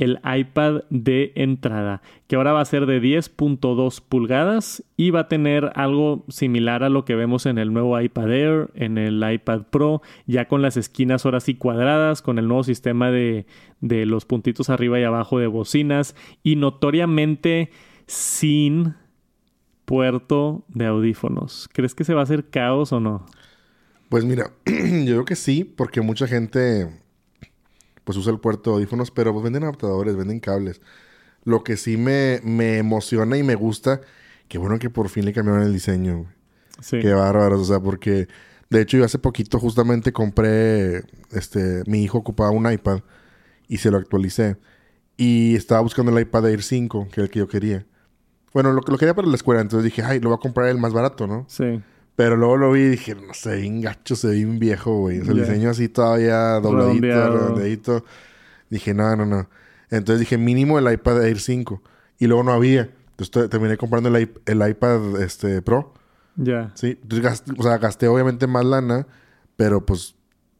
[0.00, 5.28] el iPad de entrada, que ahora va a ser de 10.2 pulgadas y va a
[5.28, 9.64] tener algo similar a lo que vemos en el nuevo iPad Air, en el iPad
[9.70, 13.44] Pro, ya con las esquinas ahora sí cuadradas, con el nuevo sistema de,
[13.82, 17.70] de los puntitos arriba y abajo de bocinas y notoriamente
[18.06, 18.94] sin
[19.84, 21.68] puerto de audífonos.
[21.74, 23.26] ¿Crees que se va a hacer caos o no?
[24.08, 26.99] Pues mira, yo creo que sí, porque mucha gente
[28.04, 30.80] pues usa el puerto de audífonos, pero pues venden adaptadores, venden cables.
[31.44, 34.00] Lo que sí me, me emociona y me gusta,
[34.48, 36.26] que bueno que por fin le cambiaron el diseño.
[36.80, 37.00] Sí.
[37.00, 38.28] Qué bárbaro, o sea, porque
[38.68, 43.00] de hecho yo hace poquito justamente compré, este, mi hijo ocupaba un iPad
[43.68, 44.56] y se lo actualicé.
[45.16, 47.86] Y estaba buscando el iPad Air 5, que era el que yo quería.
[48.52, 50.78] Bueno, lo, lo quería para la escuela, entonces dije, ay, lo voy a comprar el
[50.78, 51.44] más barato, ¿no?
[51.48, 51.82] Sí.
[52.20, 55.20] Pero luego lo vi y dije, no sé, bien gacho, se ve bien viejo, güey.
[55.20, 58.04] O sea, el diseño así todavía dobladito, redondeadito.
[58.68, 59.48] Dije, no, no, no.
[59.88, 61.82] Entonces dije, mínimo el iPad Air 5.
[62.18, 62.90] Y luego no había.
[63.12, 65.94] Entonces terminé comprando el, el iPad este, Pro.
[66.36, 66.72] Ya.
[66.74, 66.98] Sí.
[67.00, 69.06] Entonces gasté, o sea, gasté obviamente más lana,
[69.56, 70.14] pero pues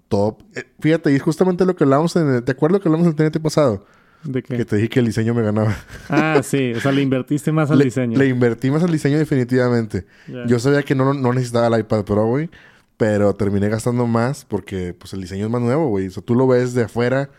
[0.09, 0.39] todo.
[0.55, 3.07] Eh, fíjate, y es justamente lo que hablamos en el, ¿Te acuerdas lo que hablamos
[3.07, 3.85] en el TNT pasado?
[4.25, 4.57] ¿De qué?
[4.57, 5.75] Que te dije que el diseño me ganaba.
[6.09, 6.73] Ah, sí.
[6.75, 8.19] O sea, le invertiste más al le, diseño.
[8.19, 10.05] Le invertí más al diseño definitivamente.
[10.27, 10.47] Yeah.
[10.47, 12.51] Yo sabía que no, no necesitaba el iPad Pro, güey.
[12.97, 16.09] Pero terminé gastando más porque pues el diseño es más nuevo, güey.
[16.09, 17.31] O sea, tú lo ves de afuera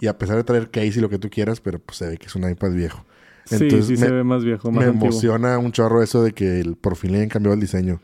[0.00, 2.16] y a pesar de traer case y lo que tú quieras, pero pues se ve
[2.16, 3.04] que es un iPad viejo.
[3.50, 5.08] Entonces, sí, sí me, se ve más viejo, más Me antiguo.
[5.08, 8.00] emociona un chorro eso de que el, por fin le hayan cambiado el diseño.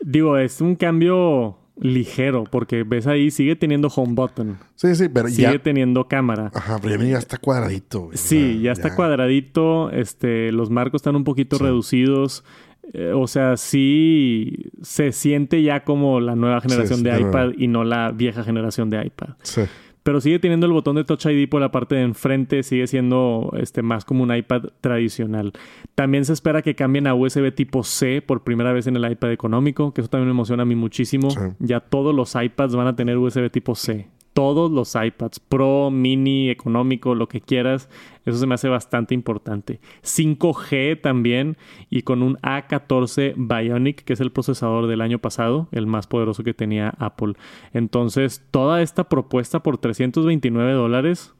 [0.00, 4.58] Digo, es un cambio ligero, porque ves ahí, sigue teniendo home button.
[4.74, 5.58] Sí, sí, pero sigue ya...
[5.58, 6.50] teniendo cámara.
[6.54, 8.06] Ajá, pero ya está cuadradito.
[8.06, 8.16] Güey.
[8.16, 9.90] Sí, ya, ya está cuadradito.
[9.90, 11.64] Este, los marcos están un poquito sí.
[11.64, 12.44] reducidos.
[12.92, 17.66] Eh, o sea, sí se siente ya como la nueva generación sí, de iPad y
[17.66, 19.30] no la vieja generación de iPad.
[19.42, 19.62] Sí.
[20.04, 23.50] Pero sigue teniendo el botón de Touch ID por la parte de enfrente, sigue siendo
[23.58, 25.54] este, más como un iPad tradicional.
[25.94, 29.32] También se espera que cambien a USB tipo C por primera vez en el iPad
[29.32, 31.30] económico, que eso también me emociona a mí muchísimo.
[31.30, 31.38] Sí.
[31.58, 34.06] Ya todos los iPads van a tener USB tipo C.
[34.34, 37.88] Todos los iPads, Pro, Mini, económico, lo que quieras.
[38.24, 39.80] Eso se me hace bastante importante.
[40.02, 41.56] 5G también
[41.90, 46.42] y con un A14 Bionic, que es el procesador del año pasado, el más poderoso
[46.42, 47.34] que tenía Apple.
[47.72, 51.34] Entonces, toda esta propuesta por 329 dólares.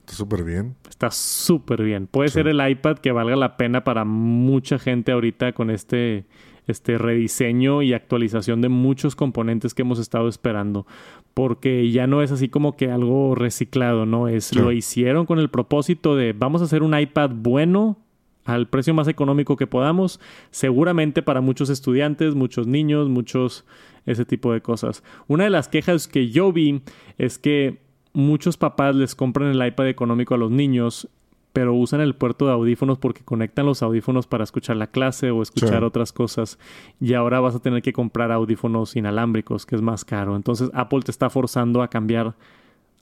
[0.00, 0.76] Está súper bien.
[0.88, 2.06] Está súper bien.
[2.06, 2.34] Puede sí.
[2.34, 6.26] ser el iPad que valga la pena para mucha gente ahorita con este,
[6.66, 10.86] este rediseño y actualización de muchos componentes que hemos estado esperando.
[11.34, 14.28] Porque ya no es así como que algo reciclado, ¿no?
[14.28, 14.58] Es sí.
[14.58, 17.98] lo hicieron con el propósito de vamos a hacer un iPad bueno
[18.44, 23.64] al precio más económico que podamos, seguramente para muchos estudiantes, muchos niños, muchos
[24.06, 25.02] ese tipo de cosas.
[25.28, 26.82] Una de las quejas que yo vi
[27.16, 27.78] es que
[28.12, 31.08] muchos papás les compran el iPad económico a los niños,
[31.54, 35.40] pero usan el puerto de audífonos porque conectan los audífonos para escuchar la clase o
[35.40, 35.84] escuchar sí.
[35.84, 36.58] otras cosas.
[37.00, 40.34] Y ahora vas a tener que comprar audífonos inalámbricos, que es más caro.
[40.34, 42.34] Entonces Apple te está forzando a cambiar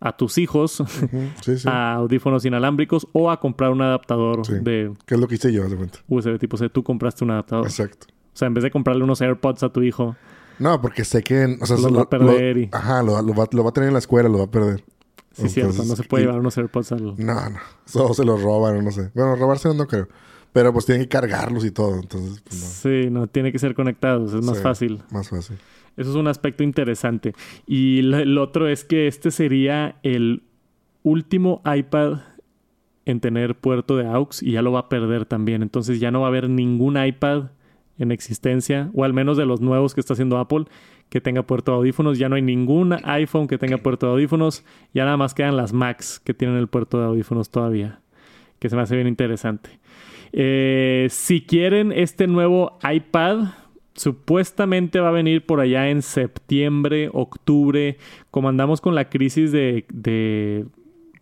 [0.01, 1.31] a tus hijos uh -huh.
[1.43, 1.69] sí, sí.
[1.69, 4.93] a audífonos inalámbricos o a comprar un adaptador de...
[5.07, 5.67] ¿Qué es lo que hice yo?
[5.67, 6.69] De USB tipo C.
[6.69, 7.65] Tú compraste un adaptador.
[7.65, 8.09] Exacto.
[8.11, 10.15] O sea, en vez de comprarle unos AirPods a tu hijo...
[10.59, 11.57] No, porque sé que...
[11.59, 12.69] O sea, lo, lo va a perder lo, y...
[12.71, 14.85] Ajá, lo, lo, va, lo va a tener en la escuela, lo va a perder.
[15.33, 15.85] Sí, Entonces, cierto.
[15.85, 16.27] No se puede y...
[16.27, 17.05] llevar unos AirPods al...
[17.17, 17.59] No, no.
[17.85, 19.11] Solo se los roban, no sé.
[19.15, 20.09] Bueno, robarse no creo.
[20.53, 21.95] Pero pues tienen que cargarlos y todo.
[21.95, 22.67] Entonces, pues, no.
[22.67, 23.27] Sí, no.
[23.27, 24.35] Tiene que ser conectados.
[24.35, 25.03] Es más sí, fácil.
[25.11, 25.57] Más fácil.
[25.97, 27.35] Eso es un aspecto interesante.
[27.67, 30.43] Y el otro es que este sería el
[31.03, 32.21] último iPad
[33.05, 35.63] en tener puerto de AUX y ya lo va a perder también.
[35.63, 37.51] Entonces ya no va a haber ningún iPad
[37.99, 40.65] en existencia, o al menos de los nuevos que está haciendo Apple,
[41.13, 42.19] que tenga puerto de audífonos.
[42.19, 44.65] Ya no hay ningún iPhone que tenga puerto de audífonos.
[44.95, 48.01] Ya nada más quedan las Macs que tienen el puerto de audífonos todavía,
[48.59, 49.79] que se me hace bien interesante.
[50.33, 53.49] Eh, si quieren este nuevo iPad,
[53.93, 57.99] supuestamente va a venir por allá en septiembre, octubre.
[58.31, 60.65] Como andamos con la crisis de, de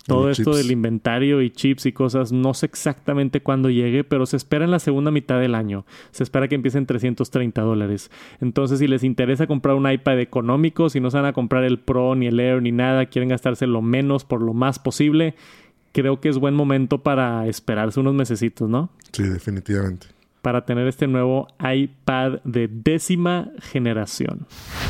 [0.06, 0.56] todo esto chips.
[0.56, 4.70] del inventario y chips y cosas, no sé exactamente cuándo llegue, pero se espera en
[4.70, 5.84] la segunda mitad del año.
[6.10, 8.10] Se espera que empiece en 330 dólares.
[8.40, 11.78] Entonces, si les interesa comprar un iPad económico, si no se van a comprar el
[11.78, 15.34] Pro, ni el Air, ni nada, quieren gastarse lo menos por lo más posible,
[15.92, 18.90] creo que es buen momento para esperarse unos mesecitos, ¿no?
[19.12, 24.46] Sí, definitivamente para tener este nuevo iPad de décima generación.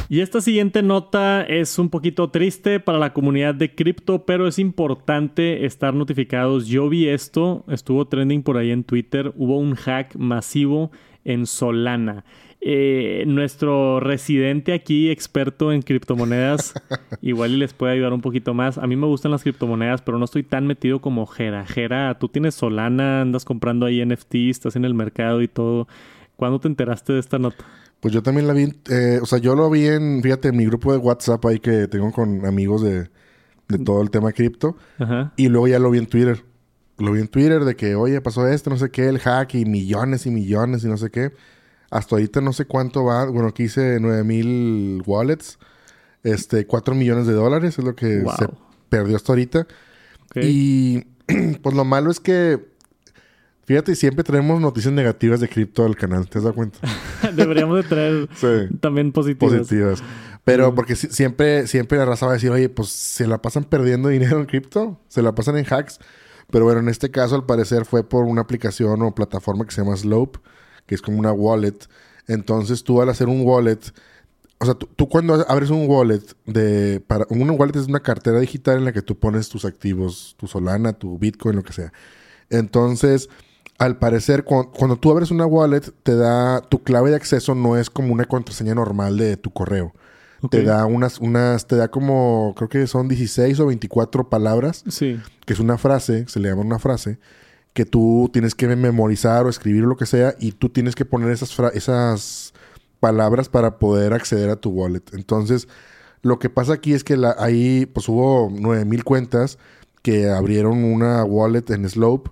[0.09, 4.59] Y esta siguiente nota es un poquito triste para la comunidad de cripto, pero es
[4.59, 6.67] importante estar notificados.
[6.67, 10.91] Yo vi esto, estuvo trending por ahí en Twitter, hubo un hack masivo
[11.25, 12.25] en Solana.
[12.62, 16.75] Eh, nuestro residente aquí, experto en criptomonedas,
[17.23, 18.77] igual y les puede ayudar un poquito más.
[18.77, 21.64] A mí me gustan las criptomonedas, pero no estoy tan metido como Jera.
[21.64, 25.88] Jera, tú tienes Solana, andas comprando ahí NFT, estás en el mercado y todo.
[26.37, 27.64] ¿Cuándo te enteraste de esta nota?
[28.01, 30.64] Pues yo también la vi, eh, o sea, yo lo vi en, fíjate, en mi
[30.66, 33.11] grupo de WhatsApp ahí que tengo con amigos de,
[33.68, 34.77] de todo el tema cripto.
[34.99, 35.33] Ajá.
[35.37, 36.42] Y luego ya lo vi en Twitter.
[36.99, 39.64] Lo vi en Twitter de que, oye, pasó esto, no sé qué, el hack y
[39.64, 41.33] millones y millones y no sé qué.
[41.90, 43.26] Hasta ahorita no sé cuánto va.
[43.26, 45.59] Bueno, aquí hice 9000 wallets.
[46.22, 48.35] Este, 4 millones de dólares es lo que Wow.
[48.38, 48.48] se
[48.88, 49.66] perdió hasta ahorita.
[50.37, 51.00] Y
[51.62, 52.61] pues lo malo es que,
[53.64, 56.79] fíjate, siempre traemos noticias negativas de cripto al canal, ¿te has dado cuenta?
[57.35, 58.76] Deberíamos de traer Sí.
[58.81, 59.59] también positivas.
[59.59, 60.03] Positivas.
[60.44, 63.64] Pero porque si- siempre, siempre la raza va a decir, oye, pues se la pasan
[63.64, 65.98] perdiendo dinero en cripto, se la pasan en hacks.
[66.50, 69.83] Pero bueno, en este caso al parecer fue por una aplicación o plataforma que se
[69.83, 70.40] llama Slope,
[70.90, 71.79] que es como una wallet.
[72.26, 73.79] Entonces tú al hacer un wallet,
[74.59, 78.40] o sea, tú, tú cuando abres un wallet de, para, un wallet es una cartera
[78.40, 81.92] digital en la que tú pones tus activos, tu Solana, tu Bitcoin, lo que sea.
[82.50, 83.29] Entonces,
[83.79, 87.76] al parecer, cu- cuando tú abres una wallet, te da, tu clave de acceso no
[87.76, 89.94] es como una contraseña normal de tu correo.
[90.50, 95.20] Te da unas, unas, te da como, creo que son 16 o 24 palabras, Sí.
[95.44, 97.18] que es una frase, se le llama una frase,
[97.73, 101.31] que tú tienes que memorizar o escribir lo que sea, y tú tienes que poner
[101.31, 102.55] esas, esas
[103.01, 105.03] palabras para poder acceder a tu wallet.
[105.13, 105.69] Entonces,
[106.23, 109.59] lo que pasa aquí es que la, ahí, pues hubo 9000 cuentas
[110.03, 112.31] que abrieron una wallet en Slope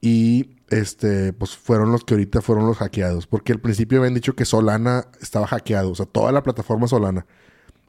[0.00, 3.26] y este, pues fueron los que ahorita fueron los hackeados.
[3.26, 7.26] Porque al principio habían dicho que Solana estaba hackeado, o sea, toda la plataforma Solana.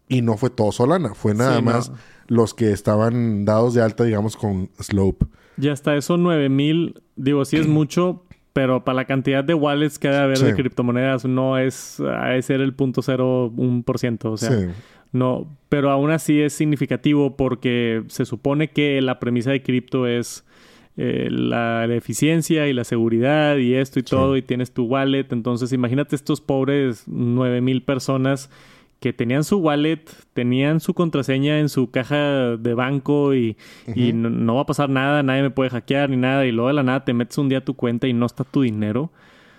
[0.07, 1.71] Y no fue todo Solana, fue nada Sí, no.
[1.71, 1.91] más
[2.27, 5.25] los que estaban dados de alta, digamos, con Slope.
[5.57, 10.07] Ya hasta eso 9000, digo, sí es mucho, pero para la cantidad de wallets que
[10.07, 10.45] ha de haber Sí.
[10.45, 14.65] de criptomonedas no es a de ser el 0.01%, o sea, sí,
[15.11, 20.45] no, pero aún así es significativo porque se supone que la premisa de cripto es
[20.97, 24.09] eh, la, la eficiencia y la seguridad y esto y Sí.
[24.09, 28.49] todo y tienes tu wallet, entonces imagínate estos pobres 9000 personas
[28.99, 30.03] que tenían su wallet,
[30.33, 33.55] tenían su contraseña en su caja de banco y,
[33.95, 36.69] y no, no va a pasar nada, nadie me puede hackear ni nada y luego
[36.69, 39.11] de la nada te metes un día a tu cuenta y no está tu dinero.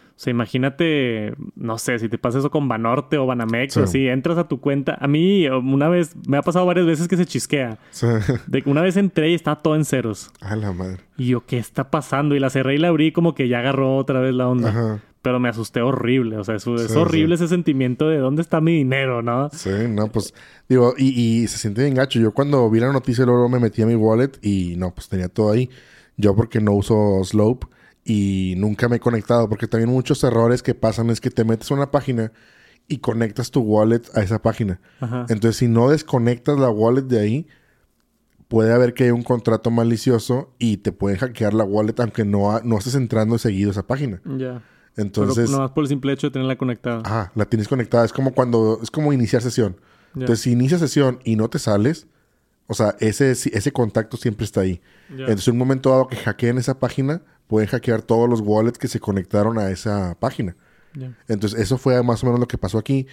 [0.08, 3.84] O sea, imagínate, no sé, si te pasa eso con Banorte o Banamex o Sí.
[3.84, 4.96] así, entras a tu cuenta.
[4.98, 7.78] A mí una vez, me ha pasado varias veces que se chisquea.
[7.90, 8.06] sí.
[8.46, 10.30] De que una vez entré y estaba todo en ceros.
[10.40, 10.98] A la madre.
[11.18, 12.34] Y yo, ¿qué está pasando?
[12.34, 14.70] Y la cerré y la abrí como que ya agarró otra vez la onda.
[14.70, 15.00] Ajá.
[15.26, 16.36] Pero me asusté horrible.
[16.38, 19.50] O sea, es, es Sí, horrible ese sentimiento de dónde está mi dinero, ¿no?
[19.52, 20.32] Sí, no, pues,
[20.68, 21.08] digo, y,
[21.42, 22.20] y se siente bien gacho.
[22.20, 25.28] Yo cuando vi la noticia luego me metí a mi wallet y no, pues tenía
[25.28, 25.68] todo ahí.
[26.16, 27.66] Yo porque no uso Slope
[28.04, 31.70] y nunca me he conectado, porque también muchos errores que pasan es que te metes
[31.72, 32.30] a una página
[32.86, 34.78] y conectas tu wallet a esa página.
[35.00, 35.26] Ajá.
[35.28, 37.46] Entonces, si no desconectas la wallet de ahí,
[38.46, 42.52] puede haber que haya un contrato malicioso y te pueden hackear la wallet aunque no,
[42.52, 44.20] ha- no estés entrando seguido a esa página.
[44.38, 44.62] Ya.
[44.96, 47.02] Entonces, Pero nomás por el simple hecho de tenerla conectada.
[47.04, 48.04] ah, la tienes conectada.
[48.04, 49.76] Es como cuando, es como iniciar sesión.
[50.14, 52.06] Entonces, si inicias sesión y no te sales,
[52.66, 54.80] o sea, ese, ese contacto siempre está ahí.
[55.10, 58.88] Entonces, en un momento dado que hackeen esa página, pueden hackear todos los wallets que
[58.88, 60.56] se conectaron a esa página.
[61.28, 63.06] Entonces, eso fue más o menos lo que pasó aquí.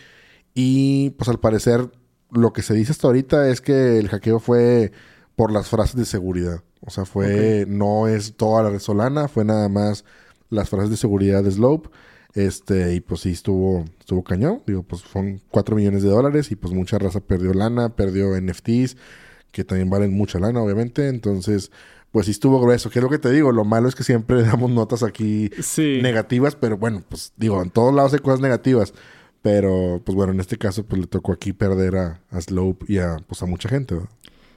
[0.54, 1.92] Y pues al parecer,
[2.32, 4.94] lo que se dice hasta ahorita es que el hackeo fue
[5.36, 6.64] por las frases de seguridad.
[6.80, 10.06] O sea, fue, no es toda la red Solana, fue nada más
[10.54, 11.90] las frases de seguridad de Slope.
[12.36, 14.62] Este, y pues sí estuvo, estuvo cañón.
[14.66, 18.98] Digo, pues son 4 millones de dólares y pues mucha raza perdió lana, perdió NFTs,
[19.52, 21.10] que también valen mucha lana, obviamente.
[21.10, 21.72] Entonces,
[22.12, 22.90] pues sí estuvo grueso.
[22.90, 23.52] ¿Qué es lo que te digo?
[23.52, 26.00] Lo malo es que siempre damos notas aquí Sí.
[26.02, 28.94] negativas, pero bueno, pues digo, en todos lados hay cosas negativas.
[29.44, 32.98] Pero, pues bueno, en este caso, pues le tocó aquí perder a, a Slope y
[33.00, 33.96] a, pues, a mucha gente.
[33.96, 34.10] ¿verdad?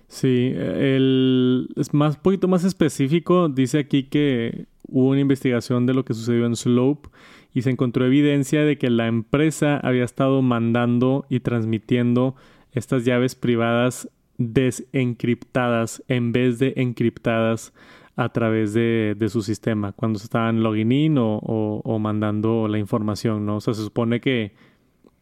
[0.08, 3.48] Sí, el, es más poquito más específico.
[3.48, 7.08] Dice aquí que hubo una investigación de lo que sucedió en Slope
[7.52, 12.36] y se encontró evidencia de que la empresa había estado mandando y transmitiendo
[12.72, 17.72] estas llaves privadas desencriptadas en vez de encriptadas
[18.16, 22.68] a través de, de su sistema cuando se estaban login in o, o- o mandando
[22.68, 23.56] la información, ¿no?
[23.56, 24.54] O sea, se supone que,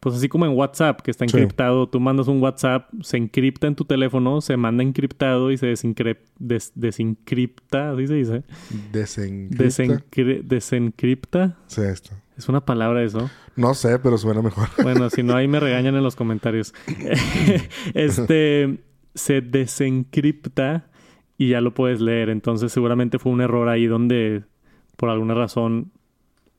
[0.05, 1.35] pues así como en WhatsApp, que está Sí.
[1.35, 5.65] encriptado, tú mandas un WhatsApp, se encripta en tu teléfono, se manda encriptado y se
[5.65, 8.43] des- desencripta, así se dice.
[8.91, 9.63] Desencripta.
[9.63, 11.57] Desencri- desencripta.
[11.65, 12.11] Sí, esto.
[12.37, 13.31] Es una palabra eso.
[13.55, 14.67] No sé, pero suena mejor.
[14.83, 16.75] Bueno, si no, ahí me regañan en los comentarios.
[17.95, 18.77] este
[19.15, 20.87] se desencripta
[21.37, 22.29] y ya lo puedes leer.
[22.29, 24.43] Entonces, seguramente fue un error ahí donde,
[24.97, 25.91] por alguna razón,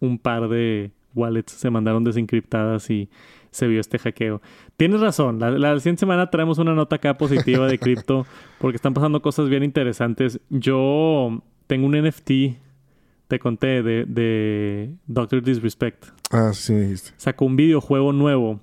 [0.01, 3.08] un par de, wallets se mandaron desencriptadas y
[3.50, 4.42] se vio este hackeo.
[4.76, 8.26] Tienes razón, la, la siguiente semana traemos una nota acá positiva de cripto
[8.60, 10.38] porque están pasando cosas bien interesantes.
[10.50, 12.30] Yo tengo un NFT,
[13.28, 16.04] te conté, de, de Doctor Disrespect.
[16.30, 17.12] Ah, sí, me dijiste.
[17.16, 18.60] Sacó un videojuego nuevo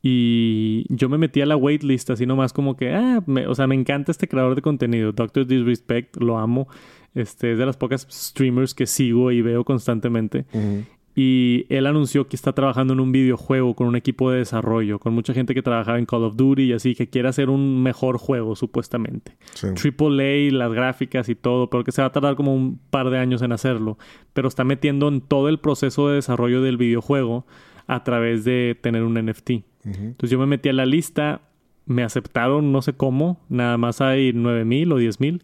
[0.00, 3.66] y yo me metí a la waitlist así nomás como que, ah, me- o sea,
[3.66, 6.68] me encanta este creador de contenido, Doctor Disrespect, lo amo.
[7.14, 10.46] Este es de las pocas streamers que sigo y veo constantemente.
[10.52, 10.84] Ujú.
[11.20, 15.14] Y él anunció que está trabajando en un videojuego con un equipo de desarrollo, con
[15.14, 18.18] mucha gente que trabajaba en Call of Duty y así, que quiere hacer un mejor
[18.18, 19.36] juego, supuestamente.
[19.54, 19.66] Sí.
[19.74, 23.10] Triple A, las gráficas y todo, pero que se va a tardar como un par
[23.10, 23.98] de años en hacerlo.
[24.32, 27.46] Pero está metiendo en todo el proceso de desarrollo del videojuego
[27.88, 29.50] a través de tener un NFT.
[29.86, 31.40] Entonces yo me metí a la lista,
[31.84, 35.42] me aceptaron no sé cómo, nada más hay 9 mil o 10 mil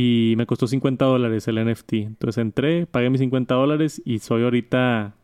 [0.00, 1.92] y me costó 50 dólares el NFT.
[1.94, 5.14] Entonces entré, pagué mis 50 dólares y soy ahorita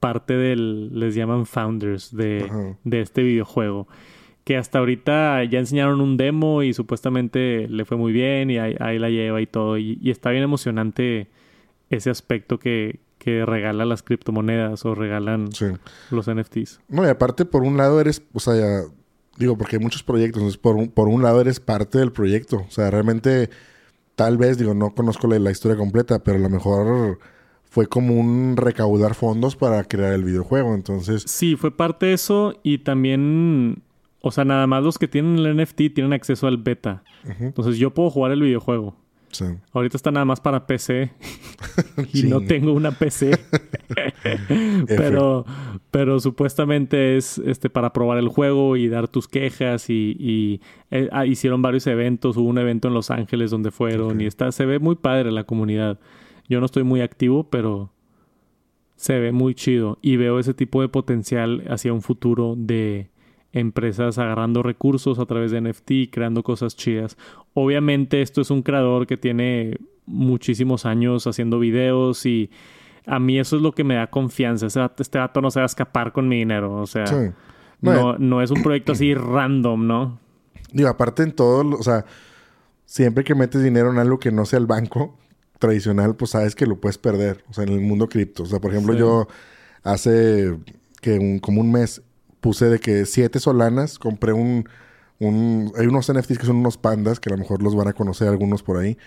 [0.00, 2.76] parte del, les llaman founders de, Ajá.
[2.84, 3.88] de este videojuego.
[4.44, 8.74] Que hasta ahorita ya enseñaron un demo y supuestamente le fue muy bien y ahí,
[8.80, 9.78] ahí la lleva y todo.
[9.78, 11.28] Y, y está bien emocionante
[11.90, 15.66] ese aspecto que, que regala las criptomonedas o regalan Sí.
[16.10, 16.80] los NFTs.
[16.88, 18.82] No, y aparte, por un lado eres, o sea, ya-
[19.38, 22.64] digo, porque hay muchos proyectos, entonces por un, por un lado eres parte del proyecto.
[22.66, 23.48] O sea, realmente,
[24.14, 27.18] tal vez, digo, no conozco la, la historia completa, pero a lo mejor
[27.64, 30.74] fue como un recaudar fondos para crear el videojuego.
[30.74, 33.82] Entonces, Sí, fue parte de eso y también,
[34.20, 37.02] o sea, nada más los que tienen el NFT tienen acceso al beta.
[37.40, 38.96] Entonces yo puedo jugar el videojuego.
[39.32, 39.44] Sí.
[39.72, 41.10] Ahorita está nada más para PC
[42.12, 43.38] y no tengo una PC.
[44.86, 45.44] pero,
[45.90, 50.60] pero supuestamente es este para probar el juego y dar tus quejas y, y,
[50.90, 52.36] eh, ah, hicieron varios eventos.
[52.36, 55.44] Hubo un evento en Los Ángeles donde fueron y está, se ve muy padre la
[55.44, 55.98] comunidad.
[56.48, 57.92] Yo no estoy muy activo, pero
[58.96, 63.11] se ve muy chido y veo ese tipo de potencial hacia un futuro de
[63.52, 67.16] empresas agarrando recursos a través de NFT creando cosas chidas.
[67.54, 72.50] Obviamente esto es un creador que tiene muchísimos años haciendo videos y
[73.06, 74.66] a mí eso es lo que me da confianza.
[74.66, 76.74] Este vato no se va a escapar con mi dinero.
[76.74, 77.30] O sea, Sí.
[77.80, 80.18] No, no, no es un proyecto así random, ¿no?
[80.72, 82.04] Digo, aparte en todo, o sea,
[82.86, 85.18] siempre que metes dinero en algo que no sea el banco
[85.58, 87.44] tradicional, pues sabes que lo puedes perder.
[87.50, 88.44] O sea, en el mundo cripto.
[88.44, 89.00] O sea, por ejemplo, Sí.
[89.00, 89.26] yo
[89.82, 90.56] hace
[91.00, 92.02] que un, como un mes
[92.42, 94.68] puse de que siete solanas, compré un,
[95.18, 95.72] un...
[95.78, 98.28] Hay unos NFTs que son unos pandas, que a lo mejor los van a conocer
[98.28, 98.98] algunos por ahí.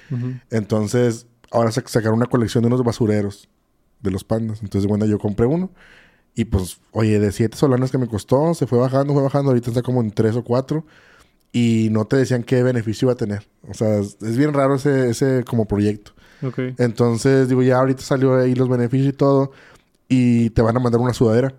[0.50, 3.48] Entonces, ahora sac- sacaron una colección de unos basureros
[4.02, 4.64] de los pandas.
[4.64, 5.70] Entonces, bueno, yo compré uno.
[6.34, 9.52] Y pues, oye, de siete solanas que me costó, se fue bajando, fue bajando.
[9.52, 10.86] Ahorita está como en tres o cuatro.
[11.52, 13.48] Y no te decían qué beneficio iba a tener.
[13.70, 16.12] O sea, es, es bien raro ese, ese como proyecto.
[16.78, 19.52] Entonces, digo, ya ahorita salió ahí los beneficios y todo.
[20.10, 21.54] Y te van a mandar una sudadera.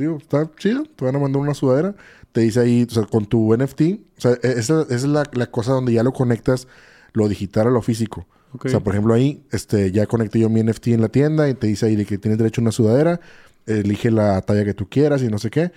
[0.00, 0.84] Digo, está chido.
[0.96, 1.94] Te van a mandar una sudadera.
[2.32, 3.80] Te dice ahí, o sea, con tu NFT.
[4.16, 6.66] O sea, e- esa, esa es la, la cosa donde ya lo conectas
[7.12, 8.26] lo digital a lo físico.
[8.66, 11.54] O sea, por ejemplo, ahí este, ya conecté yo mi NFT en la tienda y
[11.54, 13.20] te dice ahí de que tienes derecho a una sudadera,
[13.66, 15.70] elige la talla que tú quieras y no sé qué.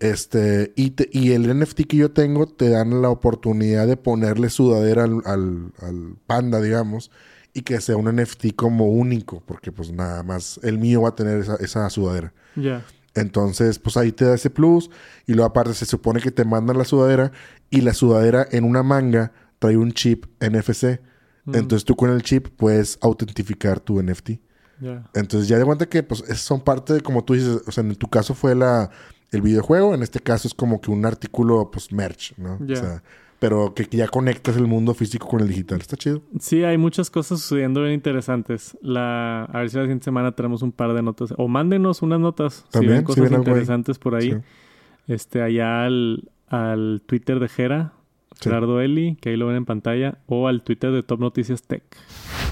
[0.00, 4.50] Este, y, te- y el NFT que yo tengo te dan la oportunidad de ponerle
[4.50, 7.10] sudadera al, al- al panda, digamos,
[7.54, 11.14] y que sea un NFT como único, porque pues nada más el mío va a
[11.14, 12.32] tener esa, esa sudadera.
[12.56, 12.84] Ya.
[13.14, 14.90] Entonces, pues ahí te da ese plus.
[15.26, 17.32] Y luego aparte se supone que te mandan la sudadera
[17.70, 21.00] y la sudadera en una manga trae un chip NFC.
[21.44, 24.40] Mm, Entonces tú con el chip puedes autentificar tu NFT.
[25.14, 27.84] Entonces ya de cuenta que pues es- son parte de, como tú dices, o sea,
[27.84, 28.90] en tu caso fue la,
[29.30, 32.58] el videojuego, en este caso es como que un artículo pues merch, ¿no?
[32.74, 33.02] O sea,
[33.42, 35.80] pero que, ya conectas el mundo físico con el digital.
[35.80, 36.22] Está chido.
[36.38, 38.78] Sí, hay muchas cosas sucediendo bien interesantes.
[38.82, 41.34] La, a ver si la siguiente semana tenemos un par de notas.
[41.36, 42.64] O mándenos unas notas.
[42.70, 43.50] También, si ven si cosas ven algo ahí.
[43.50, 44.30] interesantes por ahí.
[44.30, 44.36] Sí.
[45.08, 47.94] Este, allá al, al Twitter de Jera,
[48.34, 48.48] Sí.
[48.48, 51.82] Gerardo Eli, que ahí lo ven en pantalla, o al Twitter de Top Noticias Tech.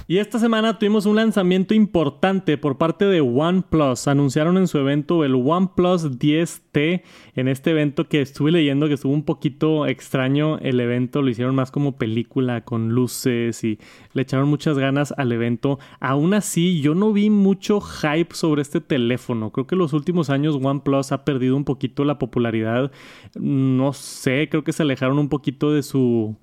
[0.07, 4.09] Y esta semana tuvimos un lanzamiento importante por parte de OnePlus.
[4.09, 7.03] Anunciaron en su evento el OnePlus 10T.
[7.37, 11.55] En este evento que estuve leyendo que estuvo un poquito extraño el evento, lo hicieron
[11.55, 13.79] más como película con luces y
[14.13, 15.79] le echaron muchas ganas al evento.
[16.01, 19.51] Aún así, yo no vi mucho hype sobre este teléfono.
[19.53, 22.91] Creo que los últimos años OnePlus ha perdido un poquito la popularidad.
[23.39, 26.37] No sé, creo que se alejaron un poquito de su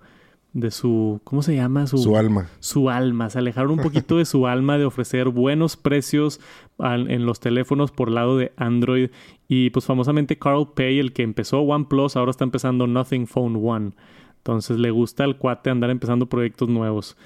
[0.60, 1.86] de su ¿cómo se llama?
[1.86, 2.50] Su alma.
[2.60, 6.40] su alma, se alejaron un poquito de su alma de ofrecer buenos precios
[6.80, 9.10] al- en los teléfonos por lado de Android
[9.48, 13.92] y pues famosamente Carl Pay, el que empezó OnePlus, ahora está empezando Nothing Phone One.
[14.48, 17.18] Entonces le gusta al cuate andar empezando proyectos nuevos.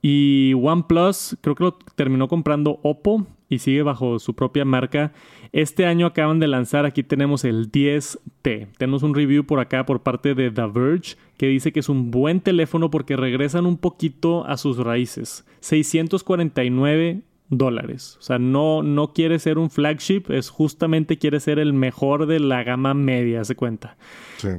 [0.00, 5.12] Y OnePlus creo que lo terminó comprando Oppo y sigue bajo su propia marca.
[5.52, 8.68] Este año acaban de lanzar, aquí tenemos el 10T.
[8.78, 12.10] Tenemos un review por acá por parte de The Verge que dice que es un
[12.10, 15.44] buen teléfono porque regresan un poquito a sus raíces.
[15.60, 17.20] 649
[17.50, 18.16] dólares.
[18.20, 22.40] O sea, no, no quiere ser un flagship, es justamente quiere ser el mejor de
[22.40, 23.96] la gama media, se cuenta.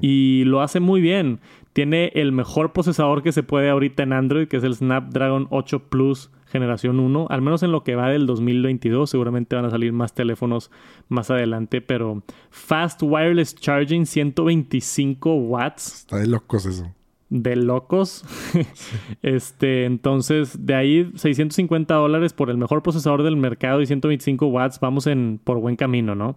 [0.01, 1.39] Y lo hace muy bien.
[1.73, 5.89] Tiene el mejor procesador que se puede ahorita en Android, que es el Snapdragon 8
[5.89, 9.93] Plus generación 1, al menos en lo que va del 2022, seguramente van a salir
[9.93, 10.69] más teléfonos
[11.07, 16.01] más adelante, pero Fast Wireless Charging 125 watts.
[16.01, 16.93] Está de locos eso
[17.31, 18.25] de locos.
[19.23, 24.79] este, entonces, de ahí 650 dólares por el mejor procesador del mercado y 125 watts,
[24.79, 26.35] vamos en por buen camino, ¿no?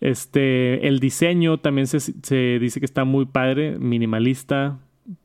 [0.00, 4.78] Este, el diseño también se, se dice que está muy padre, minimalista,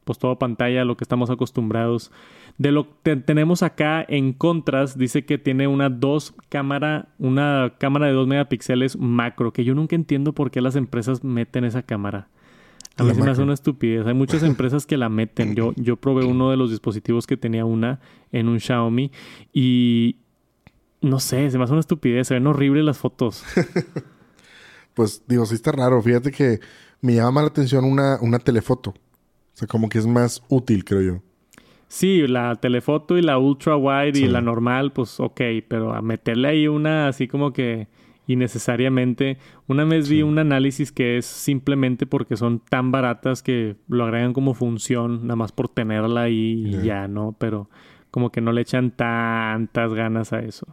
[0.04, 2.12] pues todo pantalla, lo que estamos acostumbrados.
[2.58, 8.08] De lo que tenemos acá en contras, dice que tiene una dos cámara, una cámara
[8.08, 12.30] de 2 megapíxeles macro, que yo nunca entiendo por qué las empresas meten esa cámara.
[12.98, 14.08] A mí se me hace una estupidez.
[14.08, 15.54] Hay muchas empresas que la meten.
[15.54, 18.00] Yo, yo probé uno de los dispositivos que tenía una
[18.32, 19.12] en un Xiaomi
[19.52, 20.16] y
[21.02, 22.30] no sé, se me hace una estupidez.
[22.30, 23.44] Se ven horribles las fotos.
[24.96, 26.02] pues digo, sí está raro.
[26.02, 26.60] Fíjate que
[27.02, 28.91] me llama la atención una, una telefoto.
[28.91, 31.22] O sea, como que es más útil, creo yo.
[31.88, 36.48] Sí, la telefoto y la ultra wide y la normal, pues ok, pero a meterle
[36.48, 37.88] ahí una así como que
[38.28, 39.38] y necesariamente.
[39.68, 44.34] Una vez vi un análisis que es simplemente porque son tan baratas que lo agregan
[44.34, 47.36] como función, nada más por tenerla ahí y ya, ¿no?
[47.38, 47.70] Pero
[48.12, 50.66] como que no le echan tantas ganas a eso.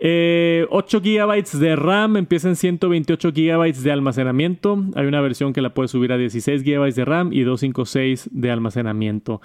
[0.00, 4.84] 8 eh, GB de RAM, empieza en 128 GB de almacenamiento.
[4.94, 8.50] Hay una versión que la puede subir a 16 GB de RAM y 256 de
[8.52, 9.40] almacenamiento.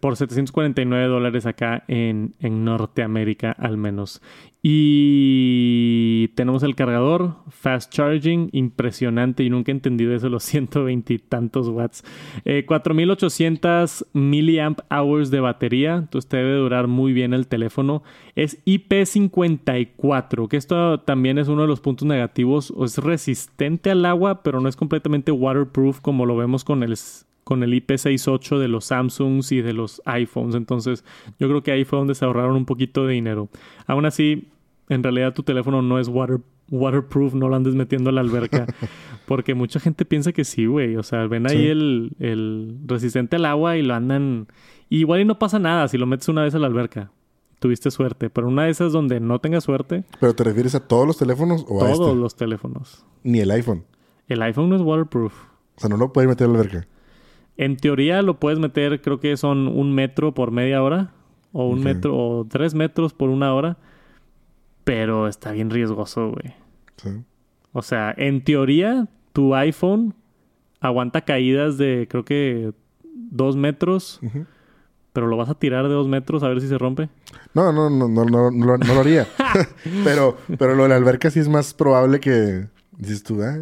[0.00, 4.20] Por 749 dólares acá en, en Norteamérica al menos.
[4.64, 9.42] Y tenemos el cargador, fast charging, impresionante.
[9.42, 12.04] Y nunca he entendido eso, los 120 y tantos watts.
[12.44, 15.96] 4800 eh, milliamp hours de batería.
[15.96, 18.04] Entonces te debe durar muy bien el teléfono.
[18.36, 22.72] Es IP54, que esto también es uno de los puntos negativos.
[22.80, 26.92] Es resistente al agua, pero no es completamente waterproof como lo vemos con el
[27.44, 30.54] con el IP68 de los Samsungs y de los iPhones.
[30.54, 31.04] Entonces,
[31.38, 33.48] yo creo que ahí fue donde se ahorraron un poquito de dinero.
[33.86, 34.48] Aún así,
[34.88, 36.40] en realidad tu teléfono no es water,
[36.70, 38.66] waterproof, no lo andes metiendo a la alberca.
[39.26, 40.96] Porque mucha gente piensa que sí, güey.
[40.96, 44.46] O sea, ven ahí el, el, resistente al agua y lo andan.
[44.88, 47.10] igual y no pasa nada si lo metes una vez a la alberca.
[47.58, 48.30] Tuviste suerte.
[48.30, 50.04] Pero una de esas donde no tengas suerte.
[50.20, 51.98] ¿Pero te refieres a todos los teléfonos o a este?
[51.98, 53.04] Todos los teléfonos.
[53.22, 53.84] Ni el iPhone.
[54.26, 55.32] El iPhone no es waterproof.
[55.76, 56.88] O sea, no lo puedes meter a la alberca.
[57.56, 61.12] En teoría lo puedes meter, creo que son un metro por media hora.
[61.54, 63.76] O un metro, o tres metros por una hora.
[64.84, 66.54] Pero está bien riesgoso, güey.
[66.96, 67.10] Sí.
[67.72, 70.14] O sea, en teoría, tu iPhone
[70.80, 72.72] aguanta caídas de creo que
[73.14, 74.20] dos metros.
[75.12, 77.10] Pero lo vas a tirar de dos metros a ver si se rompe.
[77.52, 79.26] No, no, no, no, no, no, lo haría.
[80.04, 83.58] pero, pero lo de la alberca sí es más probable que dices tú, ah,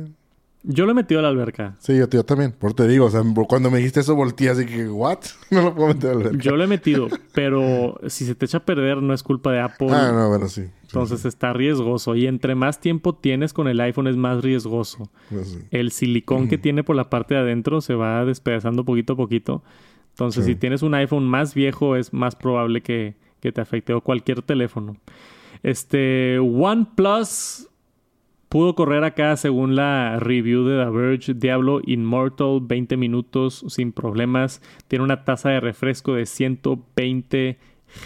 [0.63, 1.77] yo lo he metido a la alberca.
[1.79, 2.53] Sí, yo, también.
[2.53, 5.19] Por te digo, o sea, cuando me dijiste eso volteé así que, ¿what?
[5.51, 6.39] No lo puedo meter a la alberca.
[6.39, 9.61] Yo lo he metido, pero si se te echa a perder no es culpa de
[9.61, 9.89] Apple.
[9.91, 10.65] Ah, no, bueno, sí.
[10.83, 12.15] Entonces está riesgoso.
[12.15, 15.11] Y entre más tiempo tienes con el iPhone es más riesgoso.
[15.31, 19.17] Pues el silicón que tiene por la parte de adentro se va despedazando poquito a
[19.17, 19.63] poquito.
[20.11, 23.95] Entonces, si tienes un iPhone más viejo, es más probable que, que te afecte.
[23.95, 24.97] O cualquier teléfono.
[25.63, 27.70] Este, OnePlus
[28.51, 34.61] Pudo correr acá, según la review de The Verge, Diablo Immortal 20 minutos sin problemas.
[34.89, 37.59] Tiene una tasa de refresco de 120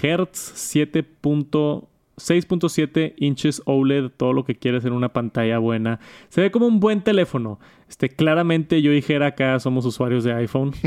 [0.02, 0.76] Hz,
[1.22, 5.98] 6.7 inches OLED, todo lo que quieres en una pantalla buena.
[6.28, 7.58] Se ve como un buen teléfono.
[7.88, 10.72] Este, claramente yo dijera acá somos usuarios de iPhone.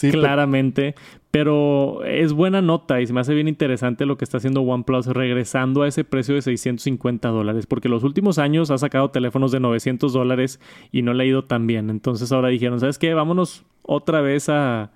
[0.00, 0.94] claramente.
[1.30, 5.06] Pero es buena nota y se me hace bien interesante lo que está haciendo OnePlus
[5.06, 7.66] regresando a ese precio de 650 dólares.
[7.66, 10.58] Porque los últimos años ha sacado teléfonos de 900 dólares
[10.90, 11.90] y no le ha ido tan bien.
[11.90, 13.12] Entonces ahora dijeron, ¿sabes qué?
[13.12, 14.90] Vámonos otra vez a,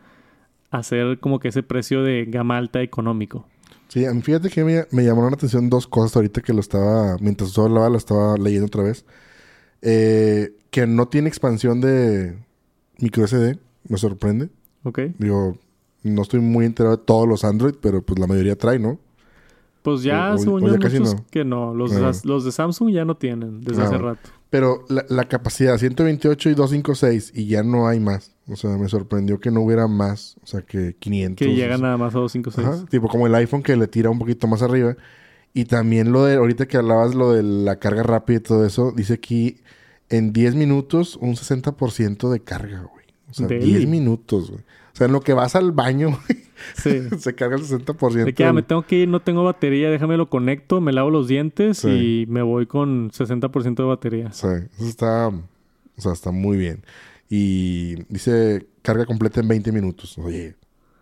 [0.73, 3.47] hacer como que ese precio de gama alta económico.
[3.89, 7.53] Sí, fíjate que me, me llamaron la atención dos cosas ahorita que lo estaba, mientras
[7.53, 9.05] yo hablaba, lo estaba leyendo otra vez.
[9.83, 12.39] Eh, que no tiene expansión de
[12.99, 14.49] micro SD, me sorprende.
[14.85, 15.01] Ok.
[15.19, 15.57] Digo,
[16.03, 18.99] no estoy muy enterado de todos los Android, pero pues la mayoría trae, ¿no?
[19.83, 21.75] Pues ya, son muchos que no.
[21.75, 24.31] Los, de, los de Samsung ya no tienen desde hace rato.
[24.49, 28.37] Pero la, capacidad 128 y 256 y ya no hay más.
[28.49, 30.37] O sea, me sorprendió que no hubiera más.
[30.45, 31.47] O sea, que 500.
[31.47, 32.91] Que llega nada más a 256.
[32.91, 34.95] Tipo como el iPhone que le tira un poquito más arriba.
[35.53, 38.93] Y también lo de, ahorita que hablabas lo de la carga rápida y todo eso,
[38.93, 39.59] dice aquí
[40.11, 43.02] en 10 minutos un 60% de carga, güey.
[43.33, 44.63] O sea, 10 minutos, güey.
[44.93, 46.19] O sea, en lo que vas al baño,
[46.77, 47.01] sí.
[47.19, 48.25] se carga el 60%.
[48.25, 51.11] De que ah, me tengo que ir, no tengo batería, déjame lo conecto, me lavo
[51.11, 54.33] los dientes y me voy con 60% de batería.
[54.33, 56.85] Sí, eso está, o sea, está muy bien.
[57.31, 60.19] Y dice carga completa en 20 minutos.
[60.19, 60.57] Oye,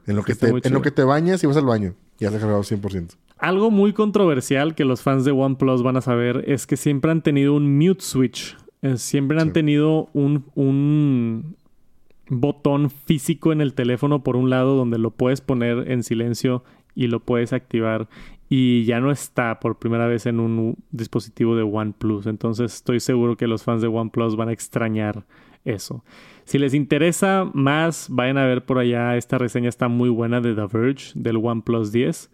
[0.07, 2.37] en lo, que te, en lo que te bañas y vas al baño, ya se
[2.37, 3.17] ha cargado 100%.
[3.39, 7.23] Algo muy controversial que los fans de OnePlus van a saber es que siempre han
[7.23, 8.57] tenido un mute switch.
[8.83, 11.57] Eh, siempre han tenido un, un
[12.31, 16.65] botón físico en el teléfono por un lado donde lo puedes poner en silencio
[16.95, 18.09] y lo puedes activar
[18.49, 22.27] y ya no está por primera vez en un dispositivo de OnePlus.
[22.27, 25.25] Entonces estoy seguro que los fans de OnePlus van a extrañar
[25.65, 26.05] eso.
[26.45, 29.17] Si les interesa más, vayan a ver por allá.
[29.17, 32.31] Esta reseña está muy buena de The Verge del OnePlus 10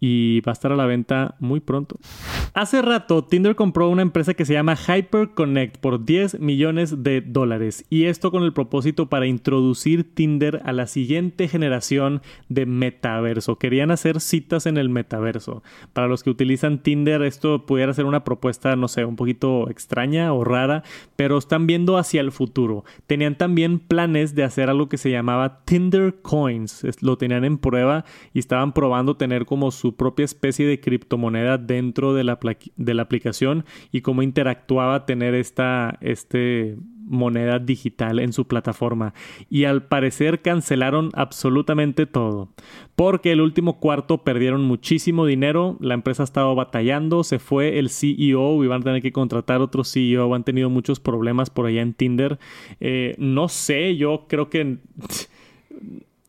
[0.00, 1.98] y va a estar a la venta muy pronto.
[2.52, 7.84] Hace rato, Tinder compró una empresa que se llama HyperConnect por 10 millones de dólares
[7.90, 13.56] y esto con el propósito para introducir Tinder a la siguiente generación de metaverso.
[13.56, 15.62] Querían hacer citas en el metaverso.
[15.92, 20.32] Para los que utilizan Tinder, esto pudiera ser una propuesta, no sé, un poquito extraña
[20.32, 20.82] o rara,
[21.14, 22.84] pero están viendo hacia el futuro.
[23.06, 26.84] Tenían también planes de hacer algo que se llamaba Tinder Coins.
[27.00, 32.12] Lo tenían en prueba y estaban probando tener como su propia especie de criptomoneda dentro
[32.12, 32.39] de la,
[32.76, 36.76] de la aplicación y cómo interactuaba tener esta este
[37.06, 39.14] moneda digital en su plataforma.
[39.48, 42.50] Y al parecer cancelaron absolutamente todo
[43.00, 47.88] porque el último cuarto perdieron muchísimo dinero la empresa ha estado batallando se fue el
[47.88, 51.80] CEO y van a tener que contratar otro CEO han tenido muchos problemas por allá
[51.80, 52.38] en Tinder.
[52.78, 54.78] Eh, no sé yo creo que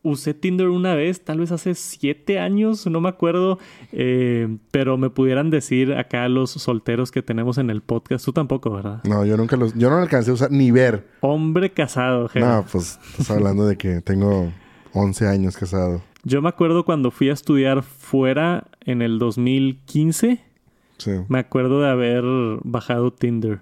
[0.03, 3.59] usé Tinder una vez, tal vez hace siete años, no me acuerdo,
[3.91, 8.71] eh, pero me pudieran decir acá los solteros que tenemos en el podcast, tú tampoco,
[8.71, 9.01] ¿verdad?
[9.03, 11.07] No, yo nunca los, yo no alcancé a usar ni ver.
[11.21, 12.47] Hombre casado, gente.
[12.47, 14.51] No, pues estás hablando de que tengo
[14.93, 16.01] 11 años casado.
[16.23, 20.39] Yo me acuerdo cuando fui a estudiar fuera en el 2015.
[20.97, 21.11] Sí.
[21.29, 22.23] Me acuerdo de haber
[22.63, 23.59] bajado Tinder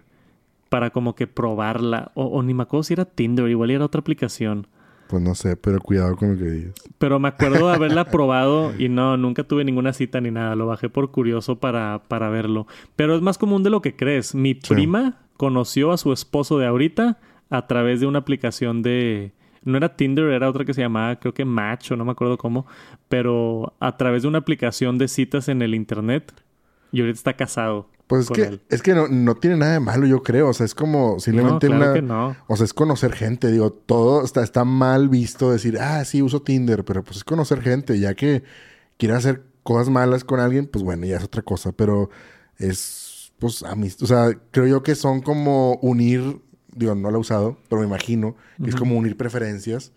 [0.67, 2.11] para como que probarla.
[2.15, 4.67] O, o ni me acuerdo si era Tinder, igual era otra aplicación.
[5.09, 6.73] Pues no sé, pero cuidado con lo que digas.
[6.99, 10.55] Pero me acuerdo de haberla probado y no, nunca tuve ninguna cita ni nada.
[10.55, 12.67] Lo bajé por curioso para, para verlo.
[12.95, 14.35] Pero es más común de lo que crees.
[14.35, 17.17] Mi prima conoció a su esposo de ahorita
[17.49, 19.31] a través de una aplicación de...
[19.63, 22.37] No era Tinder, era otra que se llamaba, creo que Match o no me acuerdo
[22.37, 22.67] cómo.
[23.07, 26.31] Pero a través de una aplicación de citas en el internet.
[26.91, 27.89] Y ahorita está casado.
[28.09, 30.49] Pues es que, es que no, tiene nada de malo, yo creo.
[30.49, 32.43] O sea, es como simplemente una.
[32.47, 33.51] O sea, es conocer gente.
[33.51, 37.61] Digo, todo está, está mal visto decir, ah, sí, uso Tinder, pero pues es conocer
[37.61, 37.99] gente.
[37.99, 38.41] Ya que
[38.97, 41.71] quiere hacer cosas malas con alguien, pues bueno, ya es otra cosa.
[41.71, 42.09] Pero
[42.57, 44.05] es, pues, amistad.
[44.05, 46.41] O sea, creo yo que son como unir.
[46.75, 49.91] Digo, no lo he usado, pero me imagino que es como unir preferencias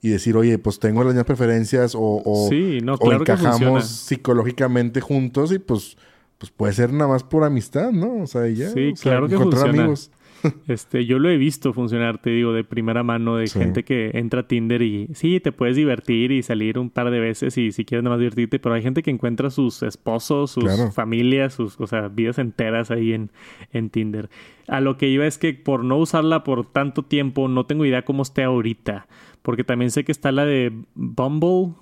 [0.00, 5.58] y decir, oye, pues tengo las mismas preferencias o, o, o encajamos psicológicamente juntos y
[5.58, 5.96] pues
[6.38, 8.22] pues puede ser nada más por amistad, ¿no?
[8.22, 8.70] O sea, ya.
[8.70, 9.70] Sí, claro que funciona.
[9.70, 10.10] amigos.
[10.68, 14.40] Este, yo lo he visto funcionar, te digo, de primera mano, de gente que entra
[14.40, 17.84] a Tinder y sí, te puedes divertir y salir un par de veces y si
[17.84, 21.86] quieres nada más divertirte, pero hay gente que encuentra sus esposos, sus familias, sus, o
[21.86, 23.30] sea, vidas enteras ahí en,
[23.72, 24.28] en Tinder.
[24.68, 28.04] A lo que iba es que por no usarla por tanto tiempo, no tengo idea
[28.04, 29.06] cómo esté ahorita,
[29.42, 31.74] porque también sé que está la de Bumble.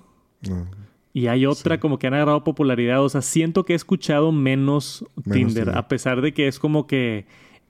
[0.49, 0.85] No.
[1.15, 3.01] Y hay otra como que han agarrado popularidad.
[3.01, 7.25] O sea, siento que he escuchado menos, Tinder, a pesar de que es como que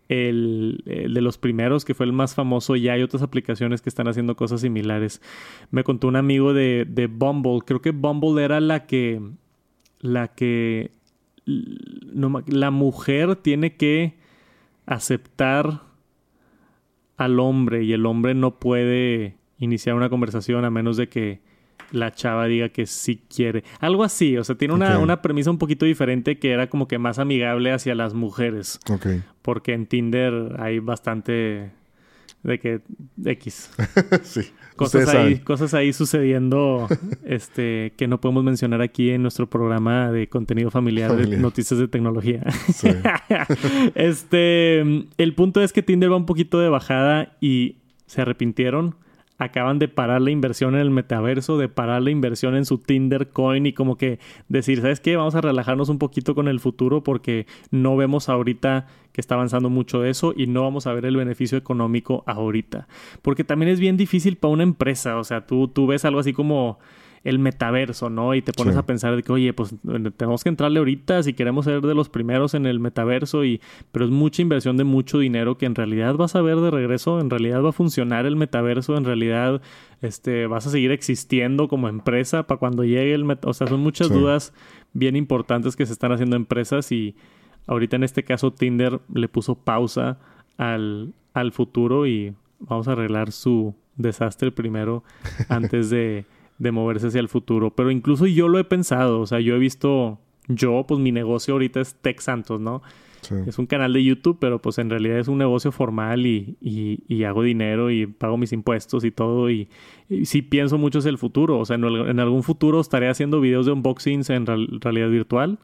[0.09, 4.07] el, de los primeros, que fue el más famoso, ya hay otras aplicaciones que están
[4.07, 5.21] haciendo cosas similares.
[5.69, 7.59] Me contó un amigo de, de Bumble.
[7.63, 9.21] Creo que Bumble era la que.
[9.99, 10.89] La que.
[11.45, 14.15] No, la mujer tiene que
[14.87, 15.83] aceptar
[17.15, 21.44] al hombre y el hombre no puede iniciar una conversación a menos de que
[21.91, 23.63] la chava diga que sí quiere.
[23.79, 26.97] Algo así, o sea, tiene una, una, premisa un poquito diferente que era como que
[26.97, 28.79] más amigable hacia las mujeres.
[28.89, 29.07] Ok.
[29.41, 31.71] Porque en Tinder hay bastante
[32.45, 32.81] de que
[33.25, 33.71] X.
[34.23, 34.41] sí.
[34.75, 36.87] Cosas ahí, cosas ahí sucediendo
[37.25, 41.87] este que no podemos mencionar aquí en nuestro programa de contenido familiar, de noticias de
[41.87, 42.43] tecnología.
[42.73, 42.89] Sí.
[43.95, 44.81] este,
[45.17, 48.95] el punto es que Tinder va un poquito de bajada y se arrepintieron
[49.37, 53.29] acaban de parar la inversión en el metaverso, de parar la inversión en su Tinder
[53.29, 55.15] Coin y como que decir, ¿sabes qué?
[55.15, 59.69] Vamos a relajarnos un poquito con el futuro porque no vemos ahorita que está avanzando
[59.69, 62.87] mucho eso y no vamos a ver el beneficio económico ahorita.
[63.21, 66.33] Porque también es bien difícil para una empresa, o sea, tú, tú ves algo así
[66.33, 66.79] como
[67.25, 68.35] el metaverso, ¿no?
[68.35, 69.73] Y te pones a pensar de que, oye, pues
[70.15, 73.61] tenemos que entrarle ahorita si queremos ser de los primeros en el metaverso, y,
[73.91, 77.19] pero es mucha inversión de mucho dinero que en realidad vas a ver de regreso,
[77.19, 79.59] en realidad va a funcionar el metaverso, en realidad
[80.03, 83.49] este, vas a seguir existiendo como empresa para cuando llegue el metaverso.
[83.49, 84.53] O sea, son muchas dudas
[84.93, 87.15] bien importantes que se están haciendo empresas y
[87.65, 90.19] ahorita en este caso Tinder le puso pausa
[90.57, 95.03] al, al futuro y vamos a arreglar su desastre primero
[95.49, 96.25] antes de
[96.57, 97.71] de moverse hacia el futuro.
[97.75, 101.53] Pero incluso yo lo he pensado, o sea, yo he visto, yo, pues mi negocio
[101.53, 102.81] ahorita es Tech Santos, ¿no?
[103.47, 107.23] Es un canal de YouTube, pero pues en realidad es un negocio formal y, y,
[107.23, 109.49] hago dinero y pago mis impuestos y todo.
[109.49, 109.67] Y,
[110.25, 111.57] sí pienso mucho hacia el futuro.
[111.57, 115.57] O sea, en, algún futuro estaré haciendo videos de unboxings en realidad virtual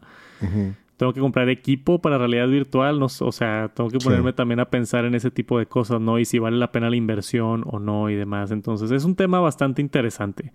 [1.01, 4.69] tengo que comprar equipo para realidad virtual, no, o sea, tengo que ponerme también a
[4.69, 6.19] pensar en ese tipo de cosas, ¿no?
[6.19, 8.51] Y si vale la pena la inversión o no y demás.
[8.51, 10.53] Entonces, es un tema bastante interesante.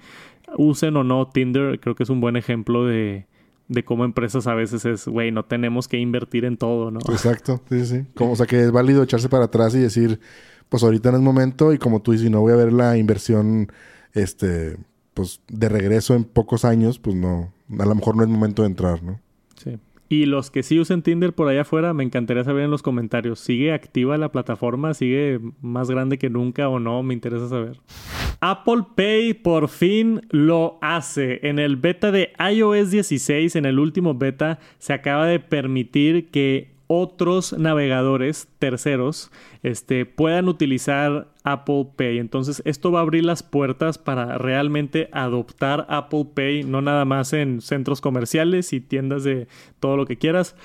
[0.57, 3.26] Usen o no Tinder, creo que es un buen ejemplo de,
[3.66, 7.01] de cómo empresas a veces es, güey, no tenemos que invertir en todo, ¿no?
[7.09, 8.05] Exacto, sí, sí.
[8.14, 10.20] Como, o sea, que es válido echarse para atrás y decir,
[10.68, 13.72] pues ahorita no es momento y como tú dices, no voy a ver la inversión,
[14.12, 14.76] este,
[15.12, 18.68] pues de regreso en pocos años, pues no, a lo mejor no es momento de
[18.68, 19.18] entrar, ¿no?
[20.09, 23.40] Y los que sí usen Tinder por allá afuera, me encantaría saber en los comentarios.
[23.40, 24.94] ¿Sigue activa la plataforma?
[24.94, 27.02] ¿Sigue más grande que nunca o no?
[27.02, 27.80] Me interesa saber.
[28.40, 31.40] Apple Pay por fin lo hace.
[31.48, 36.76] En el beta de iOS 16, en el último beta, se acaba de permitir que
[36.87, 39.30] otros navegadores terceros
[39.62, 42.18] este, puedan utilizar Apple Pay.
[42.18, 47.32] Entonces esto va a abrir las puertas para realmente adoptar Apple Pay, no nada más
[47.32, 49.49] en centros comerciales y tiendas de
[49.80, 50.57] todo lo que quieras,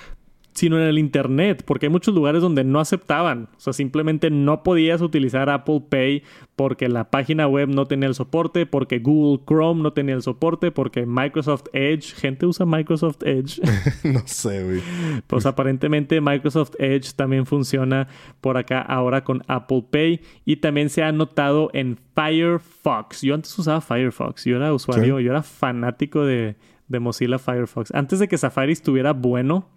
[0.53, 4.63] sino en el Internet, porque hay muchos lugares donde no aceptaban, o sea, simplemente no
[4.63, 6.23] podías utilizar Apple Pay
[6.55, 10.71] porque la página web no tenía el soporte, porque Google Chrome no tenía el soporte,
[10.71, 13.61] porque Microsoft Edge, gente usa Microsoft Edge.
[14.03, 14.81] no sé, güey.
[15.25, 18.07] Pues aparentemente Microsoft Edge también funciona
[18.41, 23.21] por acá ahora con Apple Pay y también se ha notado en Firefox.
[23.21, 27.91] Yo antes usaba Firefox, yo era usuario, yo era fanático de, de Mozilla Firefox.
[27.95, 29.67] Antes de que Safari estuviera bueno,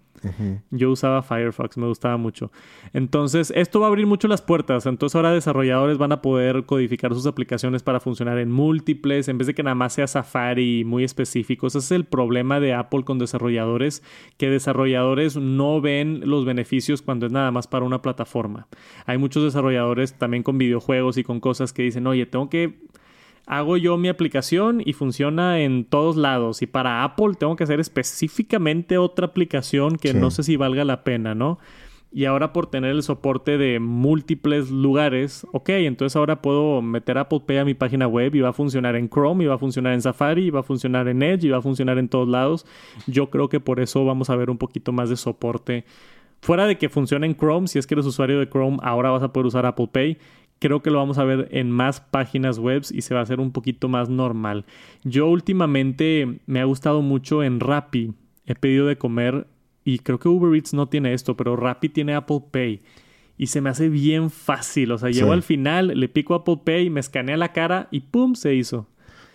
[0.70, 2.50] yo usaba Firefox, me gustaba mucho.
[2.92, 4.86] Entonces, esto va a abrir mucho las puertas.
[4.86, 9.46] Entonces, ahora desarrolladores van a poder codificar sus aplicaciones para funcionar en múltiples, en vez
[9.46, 11.74] de que nada más sea Safari muy específicos.
[11.74, 14.02] Ese es el problema de Apple con desarrolladores,
[14.36, 18.66] que desarrolladores no ven los beneficios cuando es nada más para una plataforma.
[19.06, 22.78] Hay muchos desarrolladores también con videojuegos y con cosas que dicen, oye, tengo que
[23.46, 26.62] hago yo mi aplicación y funciona en todos lados.
[26.62, 31.04] Y para Apple tengo que hacer específicamente otra aplicación que no sé si valga la
[31.04, 31.58] pena, ¿no?
[32.16, 37.40] Y ahora por tener el soporte de múltiples lugares, ok, entonces ahora puedo meter Apple
[37.44, 39.94] Pay a mi página web y va a funcionar en Chrome, y va a funcionar
[39.94, 42.66] en Safari, y va a funcionar en Edge, y va a funcionar en todos lados.
[43.08, 45.86] Yo creo que por eso vamos a ver un poquito más de soporte.
[46.40, 49.24] Fuera de que funcione en Chrome, si es que eres usuario de Chrome, ahora vas
[49.24, 50.18] a poder usar Apple Pay
[50.64, 53.38] creo que lo vamos a ver en más páginas web y se va a hacer
[53.38, 54.64] un poquito más normal.
[55.02, 58.14] Yo últimamente me ha gustado mucho en Rappi.
[58.46, 59.46] He pedido de comer
[59.84, 62.80] y creo que Uber Eats no tiene esto, pero Rappi tiene Apple Pay.
[63.36, 64.92] Y se me hace bien fácil.
[64.92, 68.34] O sea, llego al final, le pico Apple Pay, me escanea la cara y ¡pum!
[68.34, 68.88] se hizo.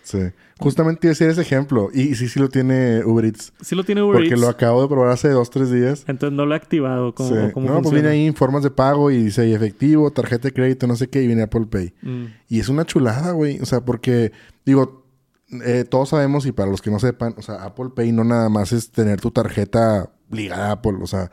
[0.03, 0.19] Sí.
[0.59, 1.89] Justamente iba a decir ese ejemplo.
[1.93, 3.53] Y sí, sí lo tiene Uber Eats.
[3.61, 4.29] Sí lo tiene Uber Eats.
[4.29, 6.03] Porque lo acabo de probar hace dos, tres días.
[6.07, 7.15] Entonces no lo he activado.
[7.15, 10.95] ¿Cómo, no, pues viene ahí formas de pago y dice efectivo, tarjeta de crédito, no
[10.95, 11.93] sé qué, y viene Apple Pay.
[12.01, 12.25] Mm.
[12.49, 13.59] Y es una chulada, güey.
[13.61, 14.31] O sea, porque,
[14.65, 15.05] digo,
[15.65, 18.49] eh, todos sabemos y para los que no sepan, o sea, Apple Pay no nada
[18.49, 20.97] más es tener tu tarjeta ligada a Apple.
[21.01, 21.31] O sea,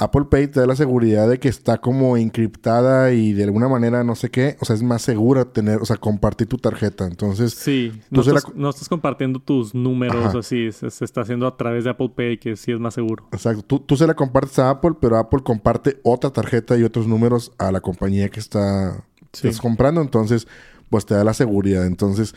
[0.00, 4.04] Apple Pay te da la seguridad de que está como encriptada y de alguna manera
[4.04, 4.56] no sé qué.
[4.60, 7.04] O sea, es más segura tener, o sea, compartir tu tarjeta.
[7.04, 7.52] Entonces.
[7.52, 10.70] Sí, no, estás, compartiendo tus números así.
[10.70, 13.26] Se, está haciendo a través de Apple Pay, que sí es más seguro.
[13.32, 13.80] Exacto.
[13.80, 17.72] Tú, se la compartes a Apple, pero Apple comparte otra tarjeta y otros números a
[17.72, 20.00] la compañía que está estás comprando.
[20.00, 20.46] Entonces,
[20.90, 21.84] pues te da la seguridad.
[21.84, 22.36] Entonces,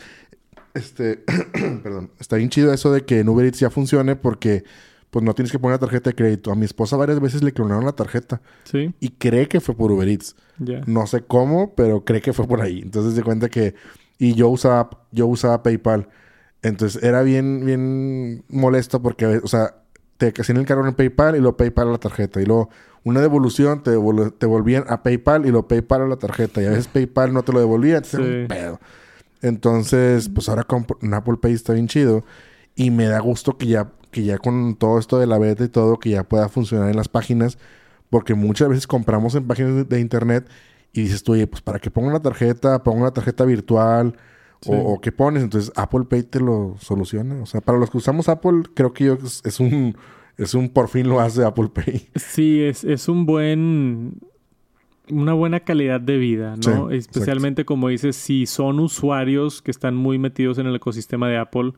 [0.74, 1.22] este.
[1.84, 2.10] perdón.
[2.18, 4.64] Está bien chido eso de que en Uber Eats ya funcione porque
[5.12, 6.50] pues no tienes que poner la tarjeta de crédito.
[6.50, 8.40] A mi esposa varias veces le clonaron la tarjeta.
[8.64, 8.94] Sí.
[8.98, 10.34] Y cree que fue por Uber Eats.
[10.86, 12.80] No sé cómo, pero cree que fue por ahí.
[12.80, 13.74] Entonces se cuenta que...
[14.18, 16.08] Y yo usaba, yo usaba PayPal.
[16.62, 19.82] Entonces era bien, bien molesto porque, o sea,
[20.16, 22.40] te hacían el cargo en PayPal y lo PayPal a la tarjeta.
[22.40, 22.70] Y luego
[23.04, 23.90] una devolución te,
[24.38, 26.62] te volvían a PayPal y lo PayPal a la tarjeta.
[26.62, 27.96] Y a veces PayPal no te lo devolvía.
[27.96, 28.80] Entonces un pedo.
[29.42, 30.66] Entonces, pues ahora
[31.02, 32.24] un Apple Pay está bien chido.
[32.74, 35.68] Y me da gusto que ya, que ya con todo esto de la beta y
[35.68, 37.58] todo, que ya pueda funcionar en las páginas.
[38.10, 40.48] Porque muchas veces compramos en páginas de, de internet
[40.92, 44.14] y dices tú, oye, pues para que ponga una tarjeta, ponga una tarjeta virtual
[44.60, 44.70] Sí.
[44.70, 45.42] o, o qué pones.
[45.42, 47.42] Entonces Apple Pay te lo soluciona.
[47.42, 49.96] O sea, para los que usamos Apple, creo que yo es, es un,
[50.38, 52.10] es un por fin lo hace Apple Pay.
[52.14, 54.20] Sí, es, es un buen.
[55.10, 56.90] Una buena calidad de vida, ¿no?
[56.90, 61.38] Sí, Especialmente como dices, si son usuarios que están muy metidos en el ecosistema de
[61.38, 61.72] Apple,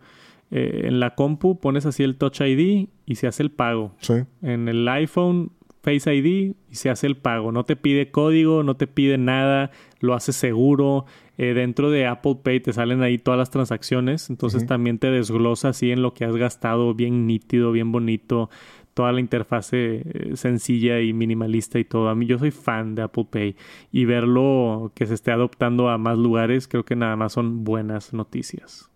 [0.51, 3.95] eh, en la compu pones así el Touch ID y se hace el pago.
[3.99, 4.15] Sí.
[4.43, 5.53] En el iPhone,
[5.85, 7.53] Face ID y se hace el pago.
[7.53, 9.71] No te pide código, no te pide nada,
[10.01, 11.05] lo hace seguro.
[11.37, 15.71] Eh, dentro de Apple Pay te salen ahí todas las transacciones, entonces también te desglosa
[15.71, 18.49] así en lo que has gastado, bien nítido, bien bonito,
[18.95, 22.09] toda la interfase eh, sencilla y minimalista y todo.
[22.09, 23.57] A mí yo soy fan de Apple Pay
[23.93, 28.15] y verlo que se esté adoptando a más lugares, creo que nada más son buenas
[28.15, 28.89] noticias.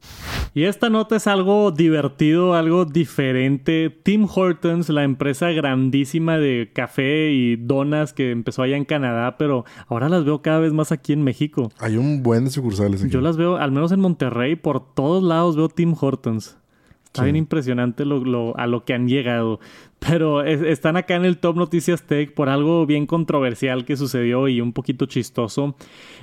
[0.54, 3.90] Y esta nota es algo divertido, algo diferente.
[4.02, 9.64] Tim Hortons, la empresa grandísima de café y donas que empezó allá en Canadá, pero
[9.86, 11.70] ahora las veo cada vez más aquí en México.
[11.78, 13.12] Hay un buen de sucursales aquí.
[13.12, 16.56] Yo las veo, al menos en Monterrey, por todos lados veo Tim Hortons.
[17.04, 17.24] Está Sí.
[17.24, 19.60] bien impresionante lo, lo- a lo que han llegado.
[19.98, 24.46] Pero es- están acá en el Top Noticias Tech por algo bien controversial que sucedió
[24.46, 25.74] y un poquito chistoso.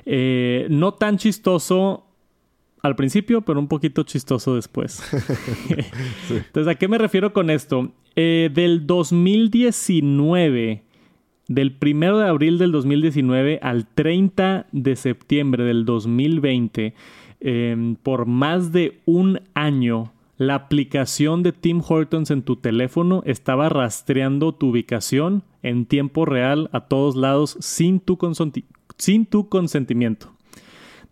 [0.06, 2.05] Eh, no tan chistoso
[2.86, 5.02] al principio, pero un poquito chistoso después.
[6.30, 7.92] Entonces, ¿a qué me refiero con esto?
[8.16, 10.84] Eh, del 2019,
[11.48, 16.94] del 1 de abril del 2019 al 30 de septiembre del 2020,
[17.42, 23.70] eh, por más de un año, la aplicación de Tim Hortons en tu teléfono estaba
[23.70, 28.18] rastreando tu ubicación en tiempo real a todos lados sin tu,
[28.98, 30.35] sin tu consentimiento.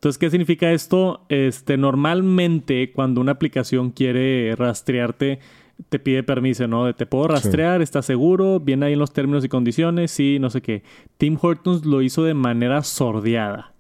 [0.04, 1.22] Entonces, ¿qué significa esto?
[1.30, 5.40] Este, normalmente cuando una aplicación quiere rastrearte,
[5.88, 6.84] te pide permiso, ¿no?
[6.84, 8.60] De te puedo rastrear, ¿estás seguro?
[8.60, 10.84] Viene ahí en los términos y condiciones, sí, no sé qué.
[11.16, 13.72] Tim Hortons lo hizo de manera sordeada.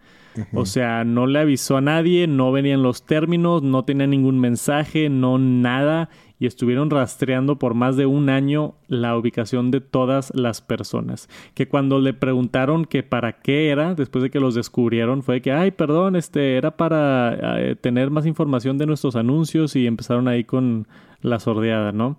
[0.53, 5.09] O sea, no le avisó a nadie, no venían los términos, no tenía ningún mensaje,
[5.09, 6.09] no nada.
[6.43, 11.29] Y estuvieron rastreando por más de un año la ubicación de todas las personas.
[11.53, 15.53] Que cuando le preguntaron que para qué era, después de que los descubrieron, fue que,
[15.53, 20.43] ay, perdón, este era para eh, tener más información de nuestros anuncios y empezaron ahí
[20.43, 20.85] con
[21.21, 22.17] la sordeada, ¿no?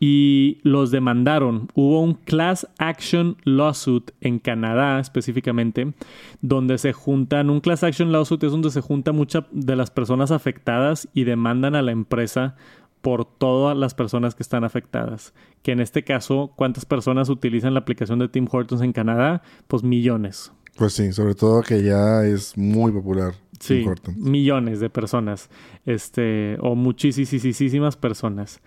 [0.00, 1.68] y los demandaron.
[1.74, 5.92] Hubo un class action lawsuit en Canadá específicamente,
[6.40, 10.30] donde se juntan, un class action lawsuit es donde se juntan muchas de las personas
[10.30, 12.56] afectadas y demandan a la empresa
[13.02, 15.32] por todas las personas que están afectadas.
[15.62, 19.42] Que en este caso, ¿cuántas personas utilizan la aplicación de Tim Hortons en Canadá?
[19.66, 20.52] Pues millones.
[20.76, 23.34] Pues sí, sobre todo que ya es muy popular.
[23.58, 24.16] Sí, Tim Hortons.
[24.16, 25.50] millones de personas,
[25.84, 28.60] este, o muchísimas personas.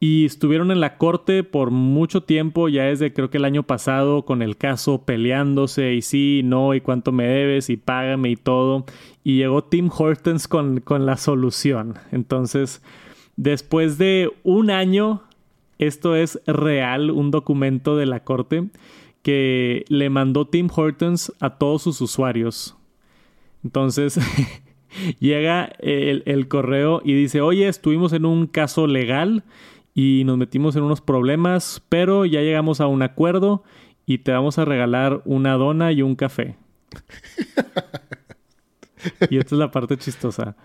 [0.00, 4.24] Y estuvieron en la corte por mucho tiempo, ya desde creo que el año pasado,
[4.24, 8.84] con el caso peleándose y sí, no, y cuánto me debes y págame y todo.
[9.22, 11.94] Y llegó Tim Hortons con, con la solución.
[12.12, 12.82] Entonces,
[13.36, 15.22] después de un año,
[15.78, 18.68] esto es real, un documento de la corte
[19.22, 22.76] que le mandó Tim Hortons a todos sus usuarios.
[23.64, 24.18] Entonces
[25.18, 29.44] llega el, el, correo y dice, oye, estuvimos en un caso legal
[29.94, 33.62] y nos metimos en unos problemas, pero ya llegamos a un acuerdo
[34.06, 36.56] y te vamos a regalar una dona y un café.
[39.30, 40.56] y esta es la parte chistosa.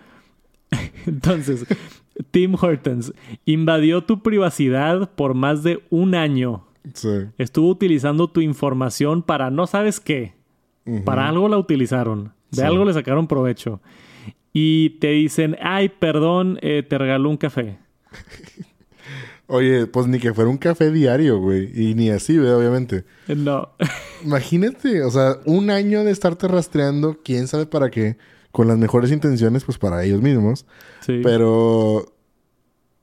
[1.06, 1.66] Entonces,
[2.30, 3.12] Tim Hortons
[3.44, 6.64] invadió tu privacidad por más de un año.
[6.94, 7.08] Sí.
[7.38, 10.34] Estuvo utilizando tu información para no sabes qué.
[10.86, 11.04] Uh -huh.
[11.04, 12.32] Para algo la utilizaron.
[12.50, 12.62] De sí.
[12.62, 13.80] algo le sacaron provecho.
[14.52, 17.78] Y te dicen, ay, perdón, eh, te regaló un café.
[19.46, 21.70] Oye, pues ni que fuera un café diario, güey.
[21.74, 23.04] Y ni así, obviamente.
[23.26, 23.70] No.
[24.24, 28.16] Imagínate, o sea, un año de estarte rastreando, quién sabe para qué,
[28.52, 30.66] con las mejores intenciones, pues para ellos mismos.
[31.00, 31.20] Sí.
[31.22, 32.06] Pero.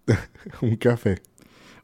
[0.61, 1.21] un café.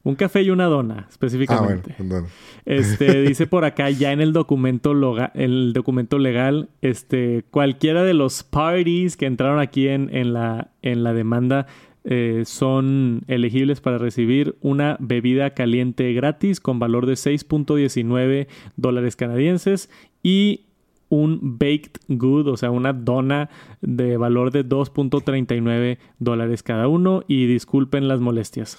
[0.02, 1.96] Un café y una dona, específicamente.
[1.98, 2.26] Ah, bueno,
[2.66, 8.12] este, dice por acá, ya en el documento, loga, el documento legal, este, cualquiera de
[8.12, 11.66] los parties que entraron aquí en, en, la, en la demanda
[12.06, 18.46] eh, son elegibles para recibir una bebida caliente gratis con valor de 6.19
[18.76, 19.88] dólares canadienses
[20.22, 20.66] y
[21.14, 23.50] un baked good, o sea, una dona
[23.80, 27.22] de valor de 2.39 dólares cada uno.
[27.28, 28.78] Y disculpen las molestias.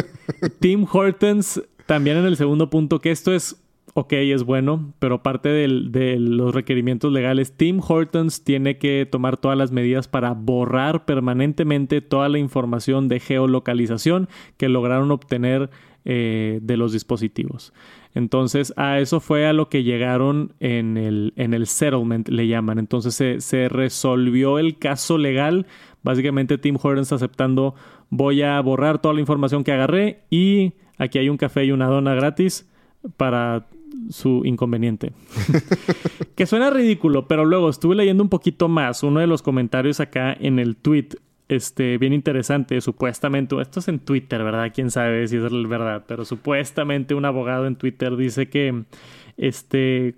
[0.60, 3.62] Tim Hortons, también en el segundo punto, que esto es
[3.98, 5.68] ok, es bueno, pero parte de
[6.18, 12.28] los requerimientos legales, Tim Hortons tiene que tomar todas las medidas para borrar permanentemente toda
[12.28, 15.70] la información de geolocalización que lograron obtener
[16.04, 17.72] eh, de los dispositivos.
[18.18, 22.80] Entonces, a eso fue a lo que llegaron en el, en el settlement, le llaman.
[22.80, 25.66] Entonces, se, se resolvió el caso legal.
[26.02, 27.76] Básicamente, Tim Hortons aceptando,
[28.10, 31.86] voy a borrar toda la información que agarré y aquí hay un café y una
[31.86, 32.68] dona gratis
[33.16, 33.68] para
[34.10, 35.12] su inconveniente.
[36.34, 39.04] que suena ridículo, pero luego estuve leyendo un poquito más.
[39.04, 41.10] Uno de los comentarios acá en el tweet,
[41.48, 44.70] este, bien interesante, supuestamente, esto es en Twitter, ¿verdad?
[44.74, 48.84] Quién sabe si es verdad, pero supuestamente un abogado en Twitter dice que,
[49.36, 50.14] este,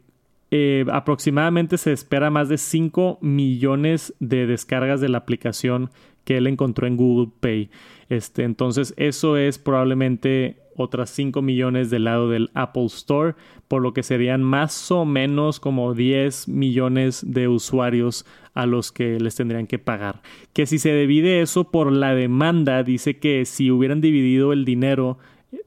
[0.51, 5.91] eh, aproximadamente se espera más de 5 millones de descargas de la aplicación
[6.25, 7.71] que él encontró en Google Pay.
[8.09, 13.35] Este, entonces, eso es probablemente otras 5 millones del lado del Apple Store,
[13.69, 19.21] por lo que serían más o menos como 10 millones de usuarios a los que
[19.21, 20.23] les tendrían que pagar.
[20.53, 25.19] Que si se divide eso por la demanda, dice que si hubieran dividido el dinero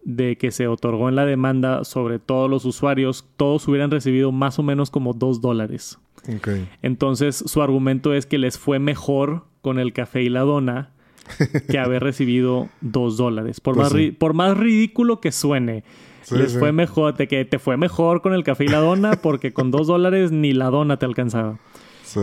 [0.04, 4.60] de que se otorgó en la demanda sobre todos los usuarios, todos hubieran recibido más
[4.60, 5.99] o menos como 2 dólares.
[6.82, 10.93] Entonces su argumento es que les fue mejor con el café y la dona
[11.69, 13.59] que haber recibido dos dólares.
[13.59, 15.84] Por, pues más, por más ridículo que suene,
[16.32, 19.53] les fue mejor, te, que te fue mejor con el café y la dona porque
[19.53, 21.59] con dos dólares ni la dona te alcanzaba.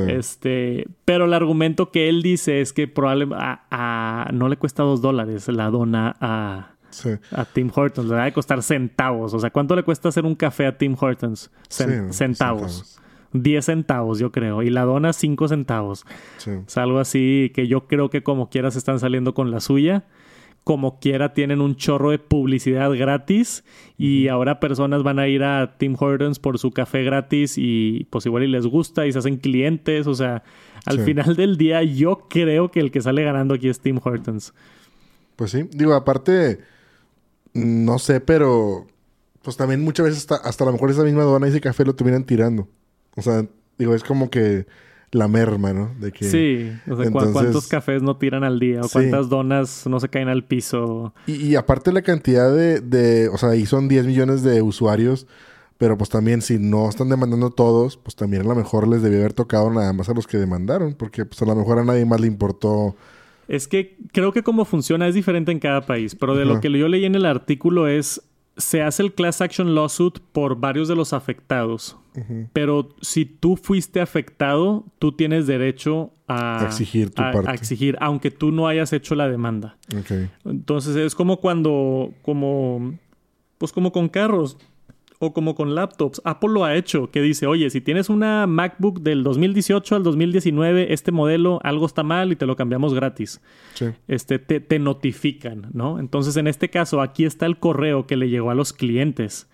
[0.07, 5.03] Este, pero el argumento que él dice es que probablemente a, no le cuesta dos
[5.03, 6.75] dólares la dona a,
[7.33, 9.35] a Tim Hortons, le va a costar centavos.
[9.35, 11.51] O sea, ¿cuánto le cuesta hacer un café a Tim Hortons?
[11.69, 13.01] centavos.
[13.33, 14.63] 10 centavos, yo creo.
[14.63, 16.05] Y la dona 5 centavos.
[16.67, 20.05] Es algo así que yo creo que como quiera se están saliendo con la suya.
[20.65, 23.65] Como quiera tienen un chorro de publicidad gratis.
[23.97, 27.55] Y ahora personas van a ir a Tim Hortons por su café gratis.
[27.57, 30.07] Y pues igual y les gusta y se hacen clientes.
[30.07, 30.43] O sea,
[30.85, 34.53] al final del día yo creo que el que sale ganando aquí es Tim Hortons.
[35.37, 35.69] Pues sí.
[35.71, 36.61] Digo, aparte,
[37.55, 38.87] no sé, pero
[39.43, 41.85] pues también muchas veces hasta, hasta a lo mejor esa misma dona y ese café
[41.85, 42.69] lo terminan tirando.
[43.17, 43.47] O sea,
[43.79, 44.67] digo, es como que
[45.13, 45.95] la merma, ¿no?
[45.99, 49.99] De que, sí, o sea, cuántos cafés no tiran al día o cuántas donas no
[49.99, 51.13] se caen al piso.
[51.27, 55.27] Y, aparte la cantidad de, de, o sea, ahí son 10 millones de usuarios,
[55.79, 59.19] pero pues también si no están demandando todos, pues también a lo mejor les debió
[59.19, 62.05] haber tocado nada más a los que demandaron, porque pues a lo mejor a nadie
[62.05, 62.95] más le importó.
[63.49, 66.71] Es que creo que cómo funciona es diferente en cada país, pero de lo que
[66.71, 68.23] yo leí en el artículo es
[68.61, 71.97] se hace el class action lawsuit por varios de los afectados.
[72.53, 77.49] Pero si tú fuiste afectado, tú tienes derecho a, exigir tu parte.
[77.49, 79.77] A exigir, aunque tú no hayas hecho la demanda.
[80.45, 82.95] Entonces es como cuando, como,
[83.59, 84.59] pues como con carros
[85.23, 86.23] o como con laptops.
[86.25, 90.95] Apple lo ha hecho, que dice, oye, si tienes una MacBook del 2018 al 2019,
[90.95, 93.43] este modelo algo está mal y te lo cambiamos gratis.
[94.09, 95.99] Este, te, te notifican, ¿no?
[95.99, 99.51] Entonces, en este caso, aquí está el correo que le llegó a los clientes.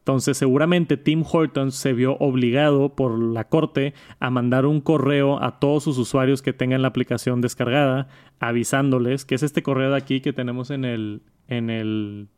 [0.00, 5.58] Entonces, seguramente Tim Hortons se vio obligado por la corte a mandar un correo a
[5.58, 8.08] todos sus usuarios que tengan la aplicación descargada,
[8.38, 12.28] avisándoles, que es este correo de aquí que tenemos en el, en el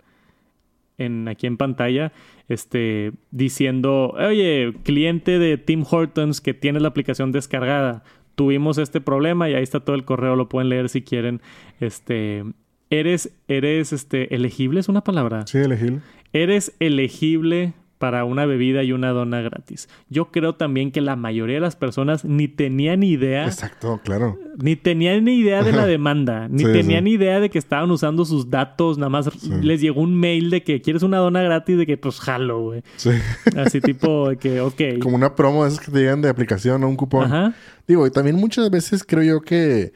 [0.99, 2.12] en, aquí en pantalla,
[2.49, 8.03] este, diciendo, oye, cliente de Tim Hortons que tiene la aplicación descargada,
[8.34, 11.40] tuvimos este problema y ahí está todo el correo, lo pueden leer si quieren.
[11.80, 12.44] Este,
[12.90, 15.46] eres, eres, este, elegible es una palabra.
[15.46, 16.01] Sí, elegible.
[16.32, 19.88] Eres elegible para una bebida y una dona gratis.
[20.09, 23.46] Yo creo también que la mayoría de las personas ni tenían idea.
[23.46, 24.38] Exacto, claro.
[24.57, 28.24] Ni tenían ni idea de la demanda, ni tenían ni idea de que estaban usando
[28.24, 29.30] sus datos, nada más
[29.62, 32.82] les llegó un mail de que quieres una dona gratis, de que pues jalo, güey.
[32.96, 33.11] Sí.
[33.57, 35.01] Así tipo de que, ok.
[35.03, 37.24] Como una promo esas que te llegan de aplicación o un cupón.
[37.24, 37.55] Ajá.
[37.86, 39.92] Digo, y también muchas veces creo yo que,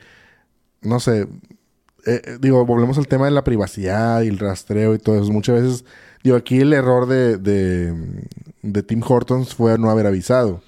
[0.81, 1.23] no sé,
[2.05, 5.33] eh, eh, digo, volvemos al tema de la privacidad y el rastreo y todo eso.
[5.33, 5.85] Muchas veces
[6.23, 10.63] Digo, aquí el error de, de, Tim Hortons fue no haber avisado.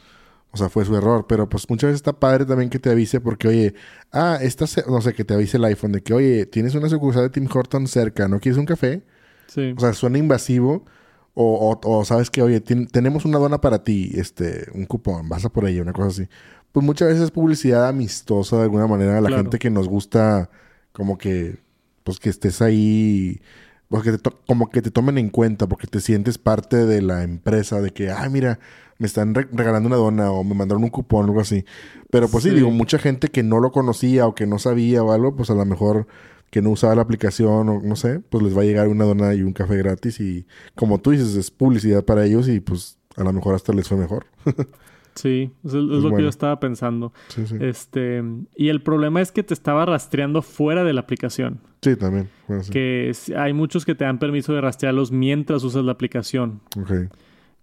[0.51, 1.27] O sea, fue su error.
[1.29, 3.75] Pero pues muchas veces está padre también que te avise porque, oye,
[4.13, 7.23] ah, esta, no sé, que te avise el iPhone de que, oye, tienes una sucursal
[7.25, 9.03] de Tim Hortons cerca, ¿no quieres un café?
[9.47, 9.75] Sí.
[9.77, 10.85] O sea, suena invasivo.
[11.37, 15.49] O, o, sabes que, oye, tenemos una dona para ti, este, un cupón, vas a
[15.49, 16.29] por ella, una cosa así.
[16.71, 20.49] Pues muchas veces es publicidad amistosa de alguna manera a la gente que nos gusta
[20.93, 21.59] como que,
[22.05, 23.41] pues que estés ahí
[23.89, 24.17] porque
[24.47, 28.11] como que te tomen en cuenta, porque te sientes parte de la empresa, de que,
[28.11, 28.59] ay, mira,
[28.99, 31.65] me están regalando una dona o me mandaron un cupón o algo así.
[32.11, 32.51] Pero pues sí.
[32.51, 35.55] digo, mucha gente que no lo conocía o que no sabía o algo, pues a
[35.55, 36.07] lo mejor
[36.51, 39.35] que no usaba la aplicación o no sé, pues les va a llegar una dona
[39.35, 43.25] y un café gratis y como tú dices, es publicidad para ellos y pues a
[43.25, 44.27] lo mejor hasta les fue mejor.
[45.15, 47.13] sí, es, lo que yo estaba pensando.
[47.29, 47.57] Sí, sí.
[47.61, 48.23] Este,
[48.57, 51.61] y el problema es que te estaba rastreando fuera de la aplicación.
[51.83, 52.29] Sí, también.
[52.71, 56.61] Que hay muchos que te dan permiso de rastrearlos mientras usas la aplicación.
[56.81, 57.09] Okay.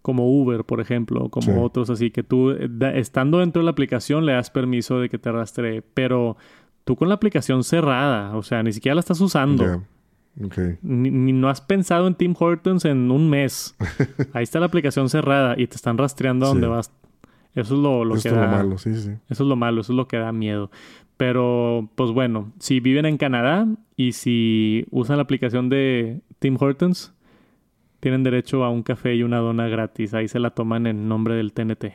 [0.02, 4.26] Como Uber, por ejemplo, como otros así, que tú, eh, estando dentro de la aplicación,
[4.26, 5.82] le das permiso de que te rastree.
[5.82, 6.38] Pero
[6.84, 9.84] tú con la aplicación cerrada, o sea, ni siquiera la estás usando.
[10.82, 13.76] Ni, no has pensado en Tim Hortons en un mes.
[14.34, 16.92] Ahí está la aplicación cerrada y te están rastreando a donde vas.
[17.56, 18.46] Eso es lo, eso que da.
[18.46, 19.12] Lo malo, sí, sí.
[19.30, 20.72] Eso es lo malo, eso es lo que da miedo.
[21.18, 27.14] Pero, pues bueno, si viven en Canadá y si usan la aplicación de Tim Hortons,
[28.02, 30.14] tienen derecho a un café y una dona gratis.
[30.14, 31.86] Ahí se la toman en nombre del TNT.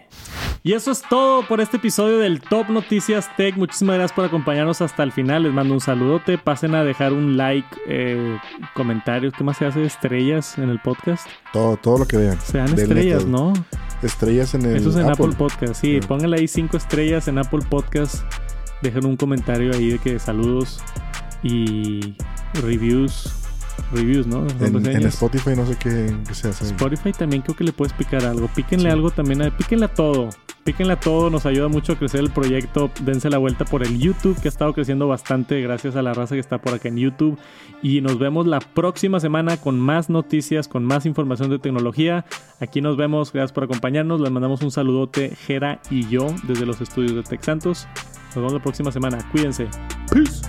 [0.63, 3.57] Y eso es todo por este episodio del Top Noticias Tech.
[3.57, 5.43] Muchísimas gracias por acompañarnos hasta el final.
[5.43, 6.39] Les mando un saludote.
[6.39, 8.39] Pasen a dejar un like, eh,
[8.75, 9.35] comentarios.
[9.37, 9.85] ¿Qué más se hace?
[9.85, 11.27] Estrellas en el podcast.
[11.53, 12.41] Todo, todo lo que vean.
[12.41, 13.53] Sean estrellas, ¿no?
[14.03, 15.75] Estrellas en el Eso es en Apple, Podcast.
[15.75, 18.23] Sí, pónganle ahí cinco estrellas en Apple Podcast.
[18.81, 20.81] Dejen un comentario ahí de que saludos
[21.43, 22.15] y
[22.63, 23.46] reviews
[23.93, 24.47] reviews, ¿no?
[24.61, 26.65] En, Spotify no sé qué, se hace.
[26.65, 28.49] Spotify también creo que le puedes picar algo.
[28.49, 30.31] Píquenle algo también, a, píquenle a todo.
[30.65, 32.91] Píquenle a todo, nos ayuda mucho a crecer el proyecto.
[33.03, 36.35] Dense la vuelta por el YouTube, que ha estado creciendo bastante gracias a la raza
[36.35, 37.39] que está por acá en YouTube.
[37.83, 42.25] Y nos vemos la próxima semana con más noticias, con más información de tecnología.
[42.59, 44.21] Aquí nos vemos, gracias por acompañarnos.
[44.21, 47.87] Les mandamos un saludote, Jera y yo, desde los estudios de Tech Santos.
[48.29, 49.19] Nos vemos la próxima semana.
[49.31, 49.69] Cuídense.
[50.11, 50.43] Peace.